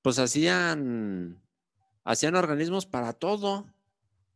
[0.04, 1.42] pues hacían,
[2.04, 3.66] hacían organismos para todo.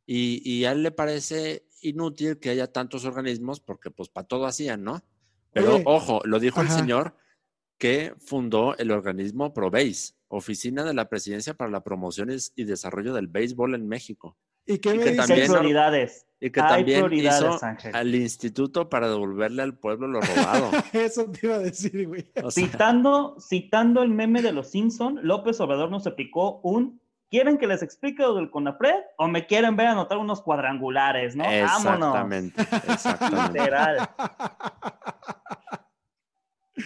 [0.07, 4.47] Y, y a él le parece inútil que haya tantos organismos porque pues para todo
[4.47, 5.03] hacían, ¿no?
[5.51, 7.15] Pero Oye, ojo, lo dijo el señor
[7.77, 13.27] que fundó el organismo ProBase, Oficina de la Presidencia para la Promoción y- Desarrollo del
[13.27, 14.37] Béisbol en México.
[14.65, 16.25] ¿Y qué y que también- prioridades.
[16.41, 17.95] Y que Hay también prioridades, hizo Ángel.
[17.95, 20.71] al instituto para devolverle al pueblo lo robado.
[20.93, 22.29] Eso te iba a decir, güey.
[22.43, 27.59] O sea, Citando, citando el meme de los Simpson, López Obrador nos aplicó un ¿Quieren
[27.59, 31.43] que les explique lo del CONAPRED o me quieren ver anotar unos cuadrangulares, no?
[31.43, 32.15] Vámonos.
[32.15, 33.59] exactamente, exactamente.
[33.59, 34.09] Literal.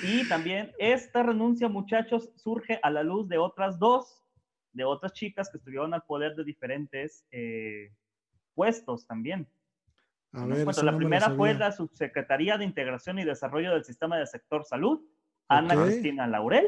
[0.01, 4.23] Y también esta renuncia, muchachos, surge a la luz de otras dos,
[4.71, 7.91] de otras chicas que estuvieron al poder de diferentes eh,
[8.55, 9.47] puestos también.
[10.33, 14.65] A la no primera fue la Subsecretaría de Integración y Desarrollo del Sistema del Sector
[14.65, 15.01] Salud,
[15.47, 15.75] Ana.
[15.75, 16.67] Cristina Laurel,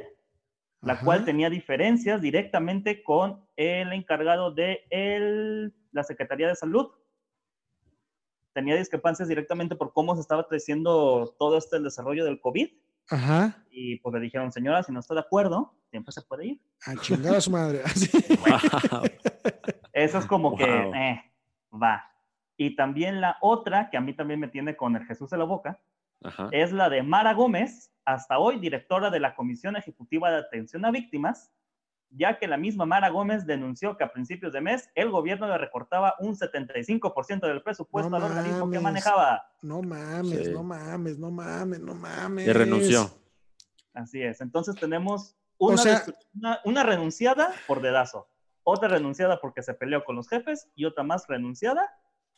[0.82, 1.04] la Ajá.
[1.04, 6.92] cual tenía diferencias directamente con el encargado de el- la Secretaría de Salud.
[8.54, 12.70] Tenía discrepancias directamente por cómo se estaba creciendo todo este el desarrollo del COVID.
[13.10, 13.64] Ajá.
[13.70, 16.62] Y pues le dijeron, señora, si no está de acuerdo, siempre se puede ir.
[16.86, 17.82] A chingar a su madre.
[18.92, 19.04] Wow.
[19.94, 21.24] Eso es como que, eh,
[21.72, 22.04] va.
[22.58, 25.46] Y también la otra, que a mí también me tiene con el Jesús en la
[25.46, 25.80] boca,
[26.24, 26.50] Ajá.
[26.52, 30.92] es la de Mara Gómez, hasta hoy directora de la Comisión Ejecutiva de Atención a
[30.92, 31.52] Víctimas,
[32.18, 35.58] ya que la misma Mara Gómez denunció que a principios de mes el gobierno le
[35.58, 39.44] recortaba un 75% del presupuesto No al organismo que manejaba.
[39.62, 40.52] No mames, Sí.
[40.52, 42.48] no mames, no mames, no mames.
[42.48, 43.10] Y renunció.
[43.94, 44.42] Así es.
[44.42, 48.28] Entonces tenemos una, sea- destru- una, una renunciada por dedazo,
[48.64, 51.90] otra renunciada porque se peleó con los jefes y otra más renunciada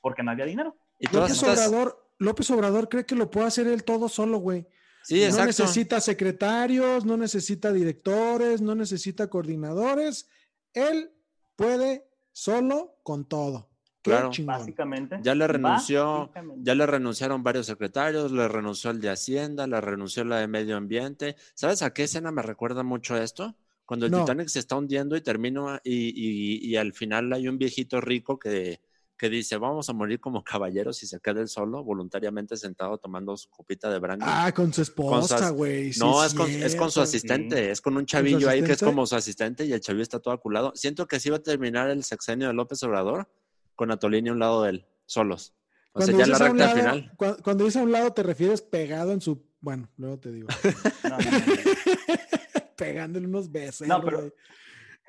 [0.01, 0.75] porque no había dinero.
[0.99, 1.41] Y López.
[1.43, 4.67] Obrador, López Obrador cree que lo puede hacer él todo solo, güey.
[5.07, 5.45] Sí, no exacto.
[5.45, 10.27] necesita secretarios, no necesita directores, no necesita coordinadores.
[10.73, 11.11] Él
[11.55, 13.69] puede solo con todo.
[14.01, 14.29] Qué Claro.
[14.31, 14.57] chingón.
[14.59, 15.17] Básicamente.
[15.21, 20.25] Ya le renunció, ya le renunciaron varios secretarios, le renunció el de Hacienda, le renunció
[20.25, 21.35] la de Medio Ambiente.
[21.53, 23.55] ¿Sabes a qué escena me recuerda mucho esto?
[23.85, 24.19] Cuando el No.
[24.19, 28.37] Titanic se está hundiendo y termina y, y- y al final hay un viejito rico
[28.37, 28.81] que,
[29.17, 33.35] que dice, vamos a morir como caballeros y se queda él solo, voluntariamente sentado tomando
[33.35, 34.25] su copita de brandy.
[34.27, 35.91] Ah, con su esposa, as- güey.
[35.93, 38.81] sí, no, es con, es con su asistente, es con un chavillo ahí que es
[38.83, 40.71] como su asistente y el chavillo está todo aculado.
[40.75, 43.27] Siento que así va a terminar el sexenio de López Obrador
[43.75, 45.53] con Atolini a un lado de él, solos.
[45.93, 47.17] O sea, Cuando ya en la dices a un recta lado- final.
[47.17, 49.43] cua- Cuando dices a un lado, te refieres pegado en su.
[49.61, 50.47] Bueno, luego te digo.
[51.03, 51.37] No, no, no, no.
[52.77, 53.87] Pegándole unos besos.
[53.87, 54.31] No, pero-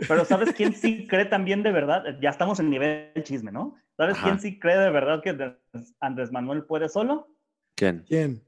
[0.07, 2.05] Pero ¿sabes quién sí cree también de verdad?
[2.23, 3.77] Ya estamos en nivel chisme, ¿no?
[3.99, 4.25] ¿Sabes Ajá.
[4.29, 5.57] quién sí cree de verdad que
[6.01, 7.29] Andrés Manuel puede solo?
[7.75, 8.05] ¿Quién?
[8.09, 8.43] ¿Quién?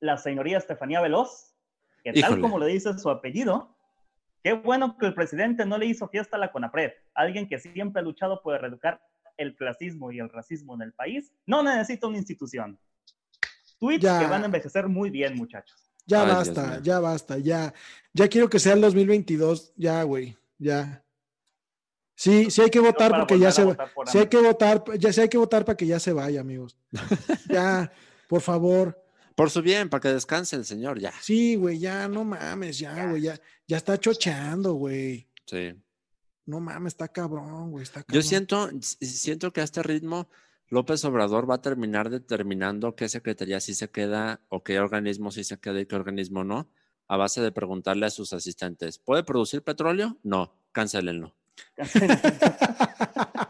[0.00, 1.54] La señoría Estefanía Veloz,
[2.04, 3.74] que tal como le dice su apellido,
[4.44, 8.00] qué bueno que el presidente no le hizo fiesta a la CONAPRED, alguien que siempre
[8.00, 9.00] ha luchado por erradicar
[9.38, 12.78] el clasismo y el racismo en el país, no necesita una institución.
[13.80, 14.18] Tweets Ya.
[14.20, 15.90] que van a envejecer muy bien, muchachos.
[16.04, 17.72] Ya Ay, basta, ya basta, ya.
[18.12, 19.72] Ya quiero que sea el 2022.
[19.76, 21.02] Ya, güey, ya.
[22.14, 23.74] Sí, sí hay que votar porque ya se va.
[23.94, 26.40] por Sí hay que votar, ya sí hay que votar para que ya se vaya,
[26.40, 26.76] amigos.
[27.48, 27.90] Ya,
[28.28, 28.98] por favor.
[29.34, 31.12] Por su bien, para que descanse el señor, ya.
[31.22, 35.26] Sí, güey, ya, no mames, ya, güey, ya, ya está chocheando, güey.
[35.46, 35.72] Sí.
[36.44, 38.22] No mames, está cabrón, güey, está Yo cabrón.
[38.24, 40.28] siento, s- siento que a este ritmo
[40.68, 45.44] López Obrador va a terminar determinando qué secretaría sí se queda o qué organismo sí
[45.44, 46.68] se queda y qué organismo no,
[47.08, 50.18] a base de preguntarle a sus asistentes, ¿puede producir petróleo?
[50.22, 51.34] No, cancelenlo.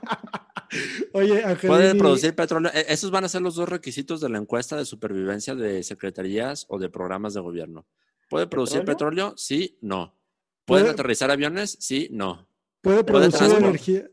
[1.13, 2.71] Oye, ¿Puede Angelini, producir petróleo?
[2.73, 6.65] E- Esos van a ser los dos requisitos de la encuesta de supervivencia de secretarías
[6.69, 7.85] o de programas de gobierno.
[8.31, 9.27] ¿Puede producir ¿Petróleo?
[9.33, 9.35] petróleo?
[9.37, 10.17] Sí, no.
[10.65, 11.77] ¿Pueden ¿Puede- aterrizar aviones?
[11.81, 12.49] Sí, no.
[12.81, 14.09] ¿puede producir energía?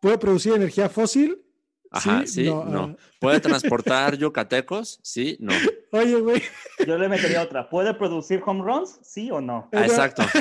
[0.00, 1.40] ¿Puede producir energía fósil?
[1.92, 2.62] Ajá, sí, no.
[2.62, 2.96] ah.
[3.20, 4.98] ¿Puede transportar yucatecos?
[5.02, 5.52] Sí, no.
[5.92, 6.42] Oye, güey,
[6.86, 7.68] Yo le metería otra.
[7.68, 8.98] ¿Puede producir home runs?
[9.02, 9.68] ¿Sí o no?
[9.72, 10.22] Ah, exacto.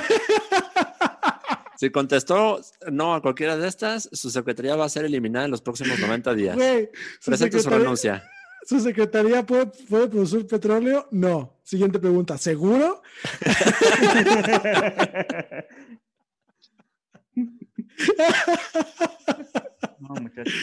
[1.80, 2.60] Si contestó
[2.92, 6.34] no a cualquiera de estas, su secretaría va a ser eliminada en los próximos 90
[6.34, 6.56] días.
[6.58, 6.90] güey,
[7.24, 8.22] Presente su renuncia.
[8.66, 11.08] ¿Su secretaría puede, puede producir petróleo?
[11.12, 11.58] No.
[11.64, 12.38] Siguiente pregunta.
[12.38, 13.02] ¿Seguro?
[20.00, 20.54] No, muchachos.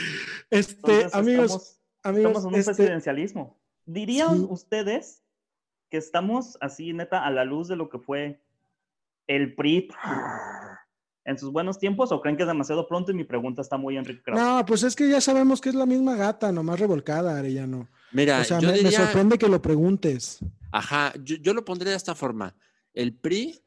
[0.51, 3.61] Este, Entonces, amigos, estamos, amigos, estamos en un este, presidencialismo.
[3.85, 4.47] ¿Dirían sí.
[4.49, 5.23] ustedes
[5.91, 8.41] que estamos así, neta, a la luz de lo que fue
[9.27, 9.89] el PRI
[11.27, 13.13] en sus buenos tiempos o creen que es demasiado pronto?
[13.13, 14.41] Y mi pregunta está muy Enrique Krause.
[14.41, 17.89] no, pues es que ya sabemos que es la misma gata, nomás revolcada, Arellano.
[18.13, 20.39] Mira, O sea, yo me, sorprende que lo preguntes.
[20.73, 22.57] ajá, yo, yo lo pondría de esta forma.
[22.95, 23.61] El PRI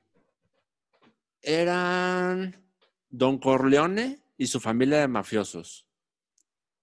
[1.41, 2.65] eran
[3.09, 5.85] Don Corleone y su familia de mafiosos.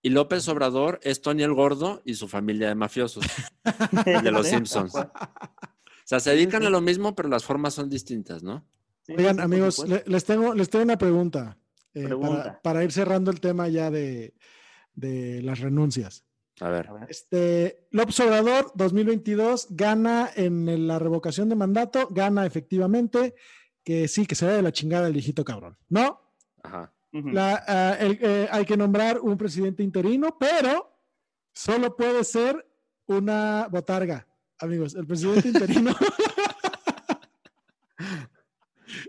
[0.03, 3.25] Y López Obrador es Tony el Gordo y su familia de mafiosos.
[4.23, 4.95] de los Simpsons.
[4.95, 5.11] O
[6.05, 8.65] sea, se dedican a lo mismo, pero las formas son distintas, ¿no?
[9.07, 11.57] Sí, Oigan, amigos, les, tengo, les tengo una pregunta,
[11.95, 12.61] eh, para- Pregunta.
[12.63, 14.35] Para, ir cerrando el tema ya de,
[14.95, 16.25] de las renuncias.
[16.61, 16.89] A ver.
[16.89, 17.07] A ver.
[17.09, 23.35] Este, López Obrador 2022 gana en la revocación de mandato, gana efectivamente
[23.85, 26.21] que sí, que se vaya de la chingada el viejito cabrón, ¿no?
[26.63, 26.93] Ajá.
[27.13, 30.99] La, ah, el- eh, hay que nombrar un presidente interino, pero
[31.53, 32.67] solo puede ser
[33.07, 34.27] una botarga,
[34.59, 34.95] amigos.
[34.97, 35.95] El presidente interino.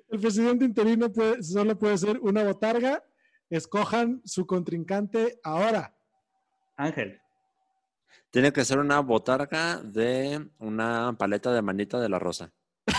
[0.10, 3.04] el presidente interino puede- solo puede ser una botarga.
[3.50, 5.96] Escojan su contrincante ahora.
[6.76, 7.20] Ángel.
[8.30, 12.52] Tiene que ser una botarga de una paleta de manita de la rosa.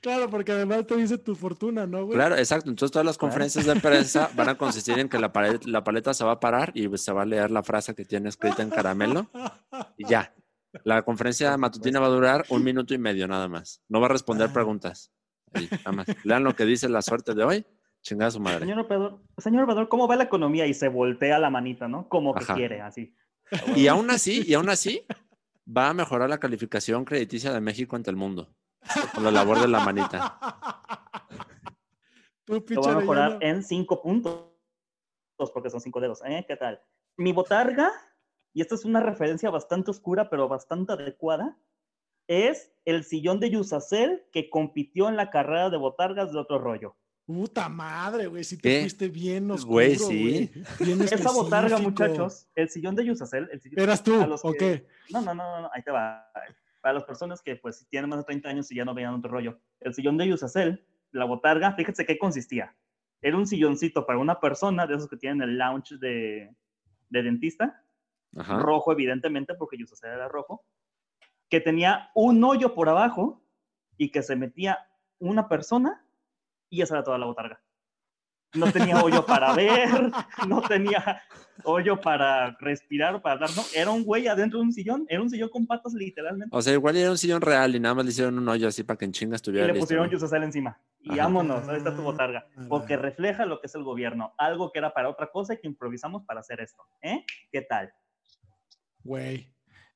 [0.00, 2.16] claro, porque además te dice tu fortuna, ¿no, güey?
[2.16, 2.68] Claro, exacto.
[2.70, 6.12] Entonces todas las conferencias de prensa van a consistir en que la, pared- la paleta
[6.14, 8.70] se va a parar y se va a leer la frase que tiene escrita en
[8.70, 9.30] caramelo
[9.96, 10.34] y ya.
[10.84, 13.82] La conferencia matutina va a durar un minuto y medio nada más.
[13.88, 14.52] No va a responder Ah.
[14.52, 15.12] preguntas.
[15.52, 16.06] Ahí, nada más.
[16.24, 17.66] Lean lo que dice la suerte de hoy.
[18.02, 18.60] Chingada a su madre.
[18.60, 20.66] Señor Obrador, señor Obrador, ¿cómo va la economía?
[20.66, 22.08] Y se voltea la manita, ¿no?
[22.08, 22.54] Como que Ajá.
[22.54, 23.14] quiere, así.
[23.76, 25.04] Y aún así, y aún así,
[25.68, 28.54] va a mejorar la calificación crediticia de México ante el mundo.
[29.14, 30.38] Con la labor de la manita.
[32.44, 34.46] Tú, Lo va a mejorar en cinco puntos,
[35.52, 36.20] porque son cinco dedos.
[36.24, 36.44] ¿eh?
[36.48, 36.80] ¿Qué tal?
[37.16, 37.90] Mi botarga,
[38.52, 41.56] y esta es una referencia bastante oscura, pero bastante adecuada,
[42.26, 46.96] es el sillón de Yusacel que compitió en la carrera de botargas de otro rollo.
[47.26, 48.80] Puta madre, güey, si te ¿Qué?
[48.80, 50.46] fuiste bien oscuro, Güey, güey.
[50.48, 50.52] sí.
[50.84, 54.52] Bien Esa botarga, muchachos, el sillón de Yusacel, el sillón- ¿Eras tú a los o
[54.52, 54.86] que- qué?
[55.12, 56.26] No, no, no, no, no, ahí te va.
[56.80, 59.30] Para las personas que pues tienen más de 30 años y ya no veían otro
[59.30, 59.60] rollo.
[59.80, 62.74] El sillón de Yusacel, la botarga, fíjense qué consistía.
[63.22, 66.54] Era un silloncito para una persona, de esos que tienen el lounge de,
[67.10, 67.84] de dentista,
[68.36, 68.58] Ajá.
[68.58, 70.64] rojo evidentemente, porque Yusacel era rojo,
[71.48, 73.42] que tenía un hoyo por abajo
[73.96, 74.78] y que se metía
[75.18, 76.04] una persona
[76.68, 77.60] y esa era toda la botarga.
[78.54, 80.10] No tenía hoyo para ver,
[80.48, 81.22] no tenía
[81.62, 85.30] hoyo para respirar, para dar, no, era un güey adentro de un sillón, era un
[85.30, 86.56] sillón con patas literalmente.
[86.56, 88.82] O sea, igual era un sillón real y nada más le hicieron un hoyo así
[88.82, 90.12] para que en chinga Y estuviera le listo, pusieron ¿no?
[90.12, 90.80] Yusacel encima.
[91.00, 91.24] Y Ajá.
[91.24, 92.46] vámonos, ahí está tu botarga.
[92.56, 94.34] Ah, Porque refleja lo que es el gobierno.
[94.36, 96.82] Algo que era para otra cosa y que improvisamos para hacer esto.
[97.02, 97.24] ¿Eh?
[97.52, 97.92] ¿Qué tal?
[99.04, 99.48] Güey.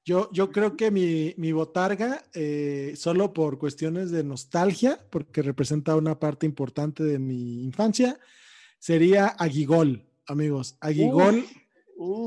[0.05, 5.96] Yo, yo creo que mi, mi botarga, eh, solo por cuestiones de nostalgia, porque representa
[5.96, 8.18] una parte importante de mi infancia,
[8.78, 10.76] sería Aguigol, amigos.
[10.80, 11.46] Aguigol,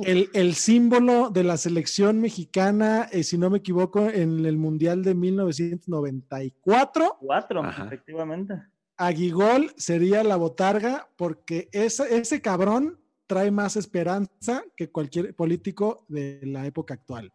[0.05, 5.03] el, el símbolo de la selección mexicana, eh, si no me equivoco, en el Mundial
[5.03, 7.17] de 1994.
[7.19, 7.86] cuatro, Ajá.
[7.86, 8.55] efectivamente.
[8.97, 16.39] Aguigol sería la botarga porque ese, ese cabrón trae más esperanza que cualquier político de
[16.43, 17.32] la época actual.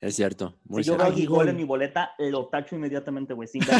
[0.00, 1.04] Es cierto, muy si yo cierto.
[1.04, 1.48] veo Aguigol Aguigol.
[1.48, 3.48] en mi boleta, lo tacho inmediatamente, güey.
[3.48, 3.62] Sin.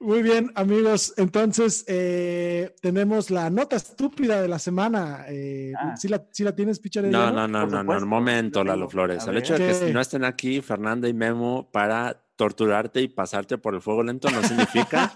[0.00, 1.12] Muy bien, amigos.
[1.16, 5.24] Entonces, eh, tenemos la nota estúpida de la semana.
[5.28, 5.96] Eh, Ah.
[5.96, 7.04] ¿sí, la, sí la tienes, Pichar?
[7.04, 8.88] No, no, no, no, no, un momento, lo Lalo.
[8.88, 9.26] Flores.
[9.26, 13.74] El hecho de que no estén aquí Fernanda y Memo para torturarte y pasarte por
[13.74, 15.12] el fuego lento no significa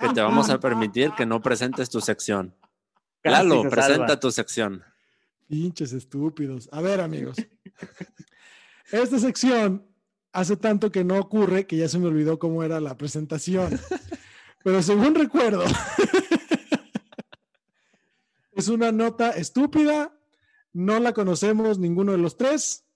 [0.00, 2.56] que te vamos a permitir que no presentes tu sección.
[3.22, 4.20] Lalo, se presenta salva.
[4.20, 4.82] tu sección.
[5.46, 6.70] Pinches estúpidos.
[6.72, 7.36] A ver, amigos.
[8.90, 9.86] Esta sección
[10.32, 13.78] hace tanto que no ocurre que ya se me olvidó cómo era la presentación.
[14.64, 15.64] Pero según recuerdo,
[18.52, 20.18] es una nota estúpida,
[20.72, 22.86] no la conocemos ninguno de los tres,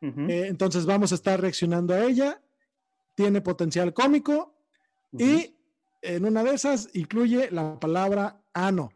[0.00, 2.40] eh, entonces vamos a estar reaccionando a ella,
[3.20, 4.54] tiene potencial cómico
[5.12, 5.54] y
[6.00, 8.88] en una de esas incluye la palabra ano.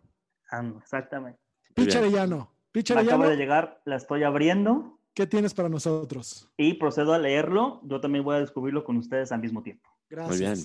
[0.50, 1.38] Ah, no, exactamente.
[1.74, 2.36] Picharellano.
[2.36, 6.50] Me acaba Picharellano, de llegar, la estoy abriendo ¿qué tienes para nosotros?
[6.56, 7.82] y procedo a leerlo.
[7.84, 9.90] Yo también voy a descubrirlo con ustedes al mismo tiempo.
[10.08, 10.38] Gracias.
[10.38, 10.58] Muy bien.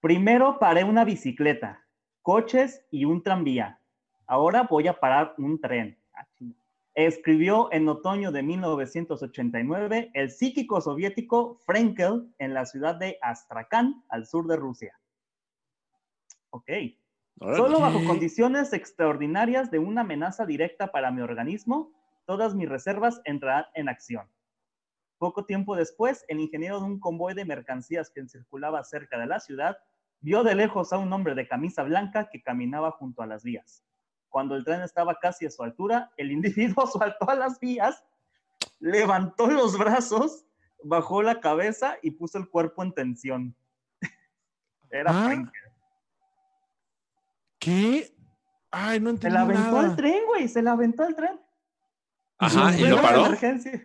[0.00, 1.84] Primero paré una bicicleta,
[2.22, 3.80] coches y un tranvía.
[4.28, 5.98] Ahora voy a parar un tren.
[6.14, 6.24] Ah.
[7.06, 14.26] Escribió en otoño de 1989 el psíquico soviético Frenkel en la ciudad de Astrakhan, al
[14.26, 14.98] sur de Rusia.
[16.50, 16.70] Ok.
[17.38, 21.92] Solo bajo condiciones extraordinarias de una amenaza directa para mi organismo,
[22.26, 24.28] todas mis reservas entrarán en acción.
[25.18, 29.38] Poco tiempo después, el ingeniero de un convoy de mercancías que circulaba cerca de la
[29.38, 29.78] ciudad
[30.20, 33.84] vio de lejos a un hombre de camisa blanca que caminaba junto a las vías.
[34.28, 38.04] Cuando el tren estaba casi a su altura, el individuo saltó a las vías,
[38.80, 40.44] levantó los brazos,
[40.84, 43.56] bajó la cabeza y puso el cuerpo en tensión.
[44.90, 45.50] Era Ah, Frank.
[47.58, 48.14] ¿Qué?
[48.70, 49.86] Ay, no Se entendí la aventó nada.
[49.90, 51.40] el tren, güey, se la aventó el tren.
[52.38, 53.26] Ajá, ¿y lo de paró?
[53.26, 53.82] emergencia-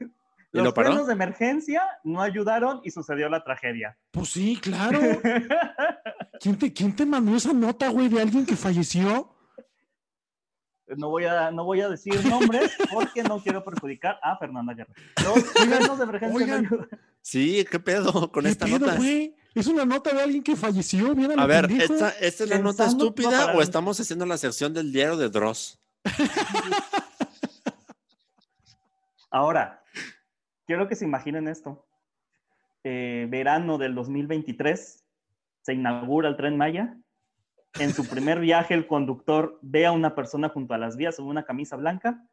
[0.56, 3.98] ¿Y Los lo frenos de emergencia no ayudaron y sucedió la tragedia.
[4.12, 5.00] Pues sí, claro.
[6.40, 9.33] ¿Quién te, quién te mandó esa nota, güey, de alguien que falleció?
[10.88, 14.94] No voy, a, no voy a decir nombres porque no quiero perjudicar a Fernanda Guerrero.
[15.88, 16.88] Los de emergencia no.
[17.22, 18.98] Sí, ¿qué pedo con ¿Qué esta pedo, nota?
[19.56, 21.16] Es una nota de alguien que falleció.
[21.16, 21.72] Mira A ver.
[21.72, 25.30] ¿esta, esta es la nota Pensando, estúpida o estamos haciendo la sección del diario de
[25.30, 25.80] Dross?
[29.32, 29.84] Ahora,
[30.68, 31.88] quiero que se imaginen esto.
[32.84, 35.04] Eh, verano del 2023,
[35.62, 36.98] se inaugura el tren Maya.
[37.80, 41.26] En su primer viaje, el conductor ve a una persona junto a las vías con
[41.28, 42.24] una camisa blanca,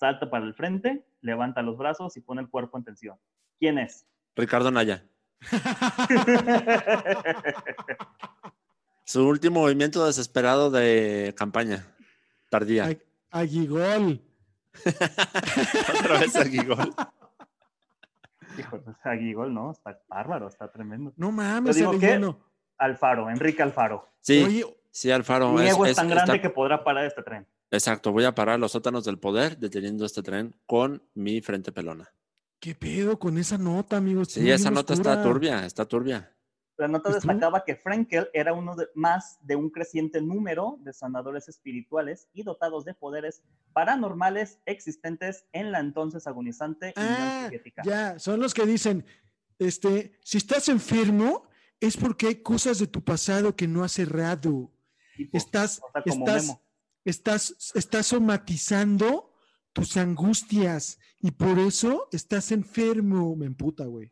[0.00, 3.16] salta para el frente, levanta los brazos y pone el cuerpo en tensión.
[3.58, 4.04] ¿Quién es?
[4.34, 5.04] Ricardo Naya.
[9.04, 11.84] Su último movimiento desesperado de campaña.
[12.48, 12.86] Tardía.
[12.90, 14.20] Ag- Aguigol.
[15.98, 16.94] Otra vez Aguigol.
[18.58, 21.12] Hijo, Aguigol, no, está bárbaro, está tremendo.
[21.16, 22.38] No mames, Yo digo Arellano.
[22.78, 24.08] Alfaro, Enrique Alfaro.
[24.20, 25.52] Sí, Oye, sí, Alfaro.
[25.52, 27.46] Mi es- ego es, es- tan grande está- que podrá parar este tren.
[27.70, 32.08] Exacto, voy a parar los sótanos del poder deteniendo este tren con mi frente pelona.
[32.58, 34.32] ¿qué pedo con esa nota, amigos?
[34.32, 36.30] Sí, esa nota está turbia, está turbia.
[36.76, 41.48] La nota destacaba que Frankel era uno de, más de un creciente número de sanadores
[41.48, 47.82] espirituales y dotados de poderes paranormales existentes en la entonces agonizante Unión Ah, Soviética.
[47.84, 49.04] ya, son los que dicen,
[49.58, 51.48] este, si estás enfermo,
[51.80, 54.70] es porque hay cosas de tu pasado que no has cerrado.
[55.26, 56.62] Tipo, Estás, o sea, como estás, Memo.
[57.04, 59.32] estás, estás somatizando
[59.72, 63.36] tus angustias y por eso estás enfermo.
[63.36, 64.10] Me emputa, güey.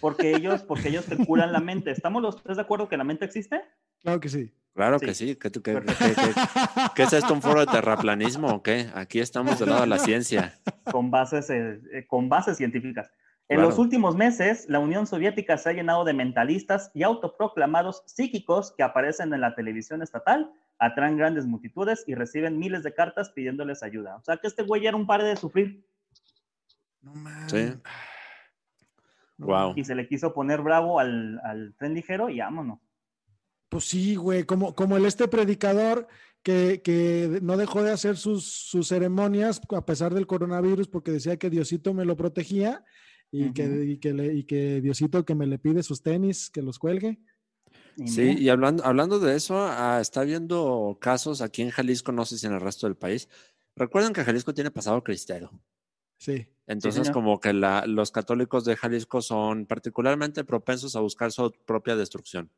[0.00, 1.90] Porque ellos, porque ellos te curan la mente.
[1.90, 3.60] ¿Estamos los tres de acuerdo que la mente existe?
[4.02, 4.52] Claro que sí.
[4.74, 5.06] Claro Sí.
[5.06, 5.36] que sí.
[5.36, 6.22] ¿Qué, tú- qué- Perfecto.
[6.22, 8.90] qué- qué- qué es esto, un foro de terraplanismo o qué?
[8.94, 10.58] Aquí estamos del lado de la ciencia.
[10.92, 13.10] Con bases, eh, eh, con bases científicas.
[13.48, 13.70] En Claro.
[13.70, 18.82] los últimos meses, la Unión Soviética se ha llenado de mentalistas y autoproclamados psíquicos que
[18.82, 24.16] aparecen en la televisión estatal, atraen grandes multitudes y reciben miles de cartas pidiéndoles ayuda.
[24.16, 25.86] O sea que este güey era un par de sufrir
[27.02, 27.52] No mames.
[27.52, 27.72] Sí.
[29.38, 29.76] Mames.
[29.76, 32.80] y se le quiso poner bravo al, al tren ligero y vámonos.
[33.68, 36.08] Pues sí, güey, como, como el este predicador
[36.42, 41.36] que, que no dejó de hacer sus, sus ceremonias a pesar del coronavirus porque decía
[41.36, 42.84] que Diosito me lo protegía
[43.30, 46.62] y, que, y, que le- y que Diosito que me le pide sus tenis, que
[46.62, 47.18] los cuelgue.
[48.06, 52.36] Sí, y hablando, hablando de eso, ah, está habiendo casos aquí en Jalisco, no sé
[52.38, 53.28] si en el resto del país.
[53.74, 55.50] Recuerden que Jalisco tiene pasado cristero.
[56.18, 56.46] Sí.
[56.66, 61.96] Entonces, como que la- los católicos de Jalisco son particularmente propensos a buscar su propia
[61.96, 62.50] destrucción.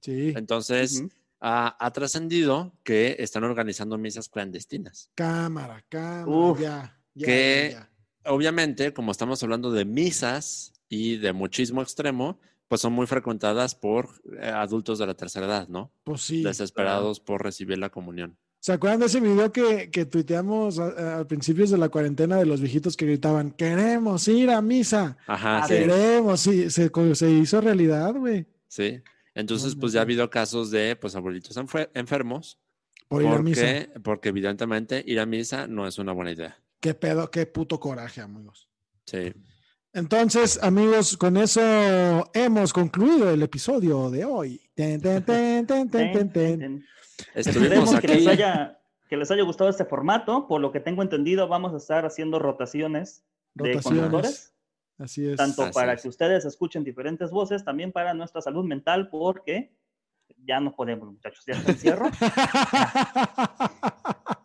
[0.00, 0.32] Sí.
[0.36, 1.04] Entonces,
[1.40, 5.10] ha, ha trascendido que están organizando misas clandestinas.
[5.14, 6.60] Cámara, cámara, Uf.
[6.60, 7.00] ya.
[7.14, 7.91] ya, Que- ya, ya.
[8.24, 14.08] Obviamente, como estamos hablando de misas y de muchismo extremo, pues son muy frecuentadas por
[14.40, 15.92] eh, adultos de la tercera edad, ¿no?
[16.04, 16.42] Pues sí.
[16.42, 18.36] Desesperados por recibir la comunión.
[18.60, 22.46] ¿Se acuerdan de ese video que, que tuiteamos a, a principios de la cuarentena de
[22.46, 25.16] los viejitos que gritaban, queremos ir a misa?
[25.26, 25.74] Ajá, Ah, sí.
[25.74, 28.46] Queremos, sí, se, se hizo realidad, güey.
[28.68, 29.02] Sí.
[29.34, 32.58] Entonces, No, pues no, ya ha habido casos de pues abuelitos enfer- enfermos
[33.08, 33.62] Por ir a misa.
[33.62, 36.61] porque, porque evidentemente ir a misa no es una buena idea.
[36.82, 38.68] Qué pedo, qué puto coraje, amigos.
[39.06, 39.32] Sí.
[39.92, 41.60] Entonces, amigos, con eso
[42.34, 44.60] hemos concluido el episodio de hoy.
[44.74, 46.84] Ten, ten, ten, ten, ten, ten, ten.
[47.36, 50.48] Estuvimos Esperemos que les, haya, que les haya gustado este formato.
[50.48, 53.22] Por lo que tengo entendido, vamos a estar haciendo rotaciones,
[53.54, 54.52] de conductores,
[54.98, 55.36] Así es.
[55.36, 56.02] tanto Así para es.
[56.02, 59.72] que ustedes escuchen diferentes voces, también para nuestra salud mental, porque
[60.44, 62.10] ya no podemos, muchachos, ya está encierro.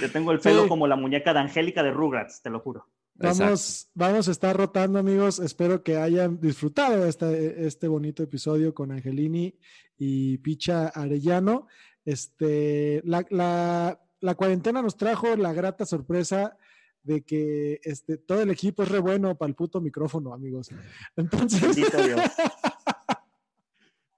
[0.00, 0.68] Yo tengo el pelo Sí.
[0.68, 2.86] como la muñeca de Angélica de Rugrats, te lo juro.
[3.16, 5.38] Vamos, vamos a estar rotando, amigos.
[5.38, 9.56] Espero que hayan disfrutado este, este bonito episodio con Angelini
[9.96, 11.68] y Picha Arellano.
[12.04, 16.56] Este, la, la- la cuarentena nos trajo la grata sorpresa
[17.02, 20.70] de que este, todo el equipo es re bueno para el puto micrófono, amigos.
[21.14, 21.60] Entonces,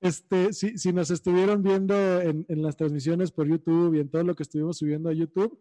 [0.00, 4.22] este, si, si, nos estuvieron viendo en, en, las transmisiones por YouTube y en todo
[4.24, 5.58] lo que estuvimos subiendo a YouTube,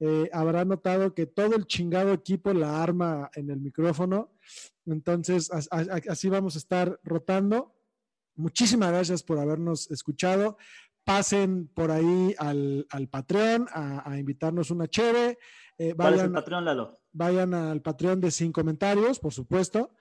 [0.00, 4.32] eh, habrá notado que todo el chingado equipo la arma en el micrófono.
[4.86, 7.74] Entonces, así vamos a estar rotando.
[8.34, 10.56] Muchísimas gracias por habernos escuchado.
[11.04, 15.38] Pasen por ahí al, al Patreon a, invitarnos una chévere.
[15.78, 17.00] Eh, vayan, es el Patreon, Lalo?
[17.12, 19.94] Vayan al Patreon de Sin Comentarios, por supuesto.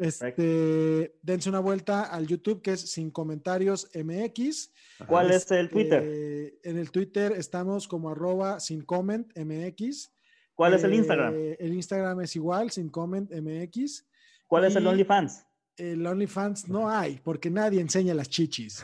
[0.00, 4.72] Este, dense una vuelta al YouTube que es Sin Comentarios MX.
[5.06, 6.02] ¿Cuál es el Twitter?
[6.02, 10.10] Este, en el Twitter estamos como arroba sin comment MX.
[10.54, 11.34] ¿Cuál es el Instagram?
[11.36, 14.06] Eh, el Instagram es igual, sin comment MX.
[14.46, 15.44] ¿Cuál es el OnlyFans?
[15.76, 18.82] El OnlyFans no hay, porque nadie enseña las chichis.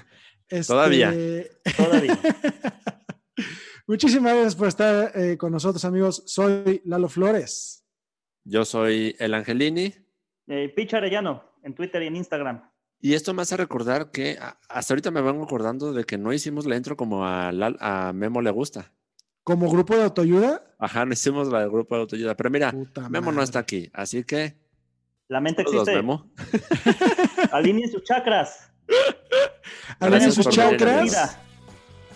[0.49, 1.14] Este, Todavía.
[1.79, 2.19] Todavía.
[3.87, 6.25] Muchísimas gracias por estar eh, con nosotros, amigos.
[6.27, 7.85] Soy Lalo Flores.
[8.45, 10.06] Yo soy el Angelini.
[10.47, 12.62] Eh, Picha Arellano, en Twitter y en Instagram.
[13.01, 14.38] Y esto me hace recordar que
[14.68, 18.40] hasta ahorita me vengo acordando de que no hicimos la intro como a, a Memo
[18.40, 18.92] le gusta.
[19.42, 20.74] ¿Como grupo de autoayuda?
[20.78, 22.36] Ajá, no hicimos la del grupo de autoayuda.
[22.36, 22.74] Pero mira,
[23.09, 24.57] Memo no está aquí, así que.
[25.28, 25.94] La mente existe.
[25.94, 26.32] Memo.
[27.53, 28.72] Alineen sus chakras.
[30.01, 31.38] Alineen sus chakras.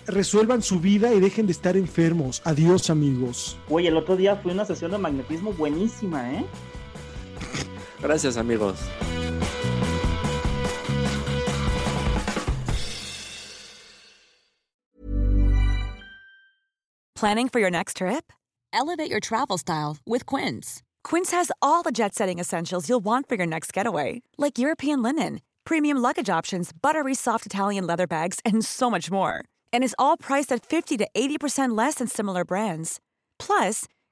[0.06, 2.42] Resuelvan su vida y dejen de estar enfermos.
[2.44, 3.56] Adiós, amigos.
[3.68, 6.44] Oye, el otro día fue una sesión de magnetismo buenísima, ¿eh?
[8.02, 8.78] Gracias, amigos.
[17.20, 18.32] Planning for your next trip?
[18.72, 20.82] Elevate your travel style with Quince.
[21.04, 25.02] Quince has all the jet setting essentials you'll want for your next getaway, like European
[25.02, 29.44] linen, premium luggage options, buttery soft Italian leather bags, and so much more.
[29.70, 33.00] And is all priced at 50 to 80% less than similar brands.
[33.38, 33.84] Plus,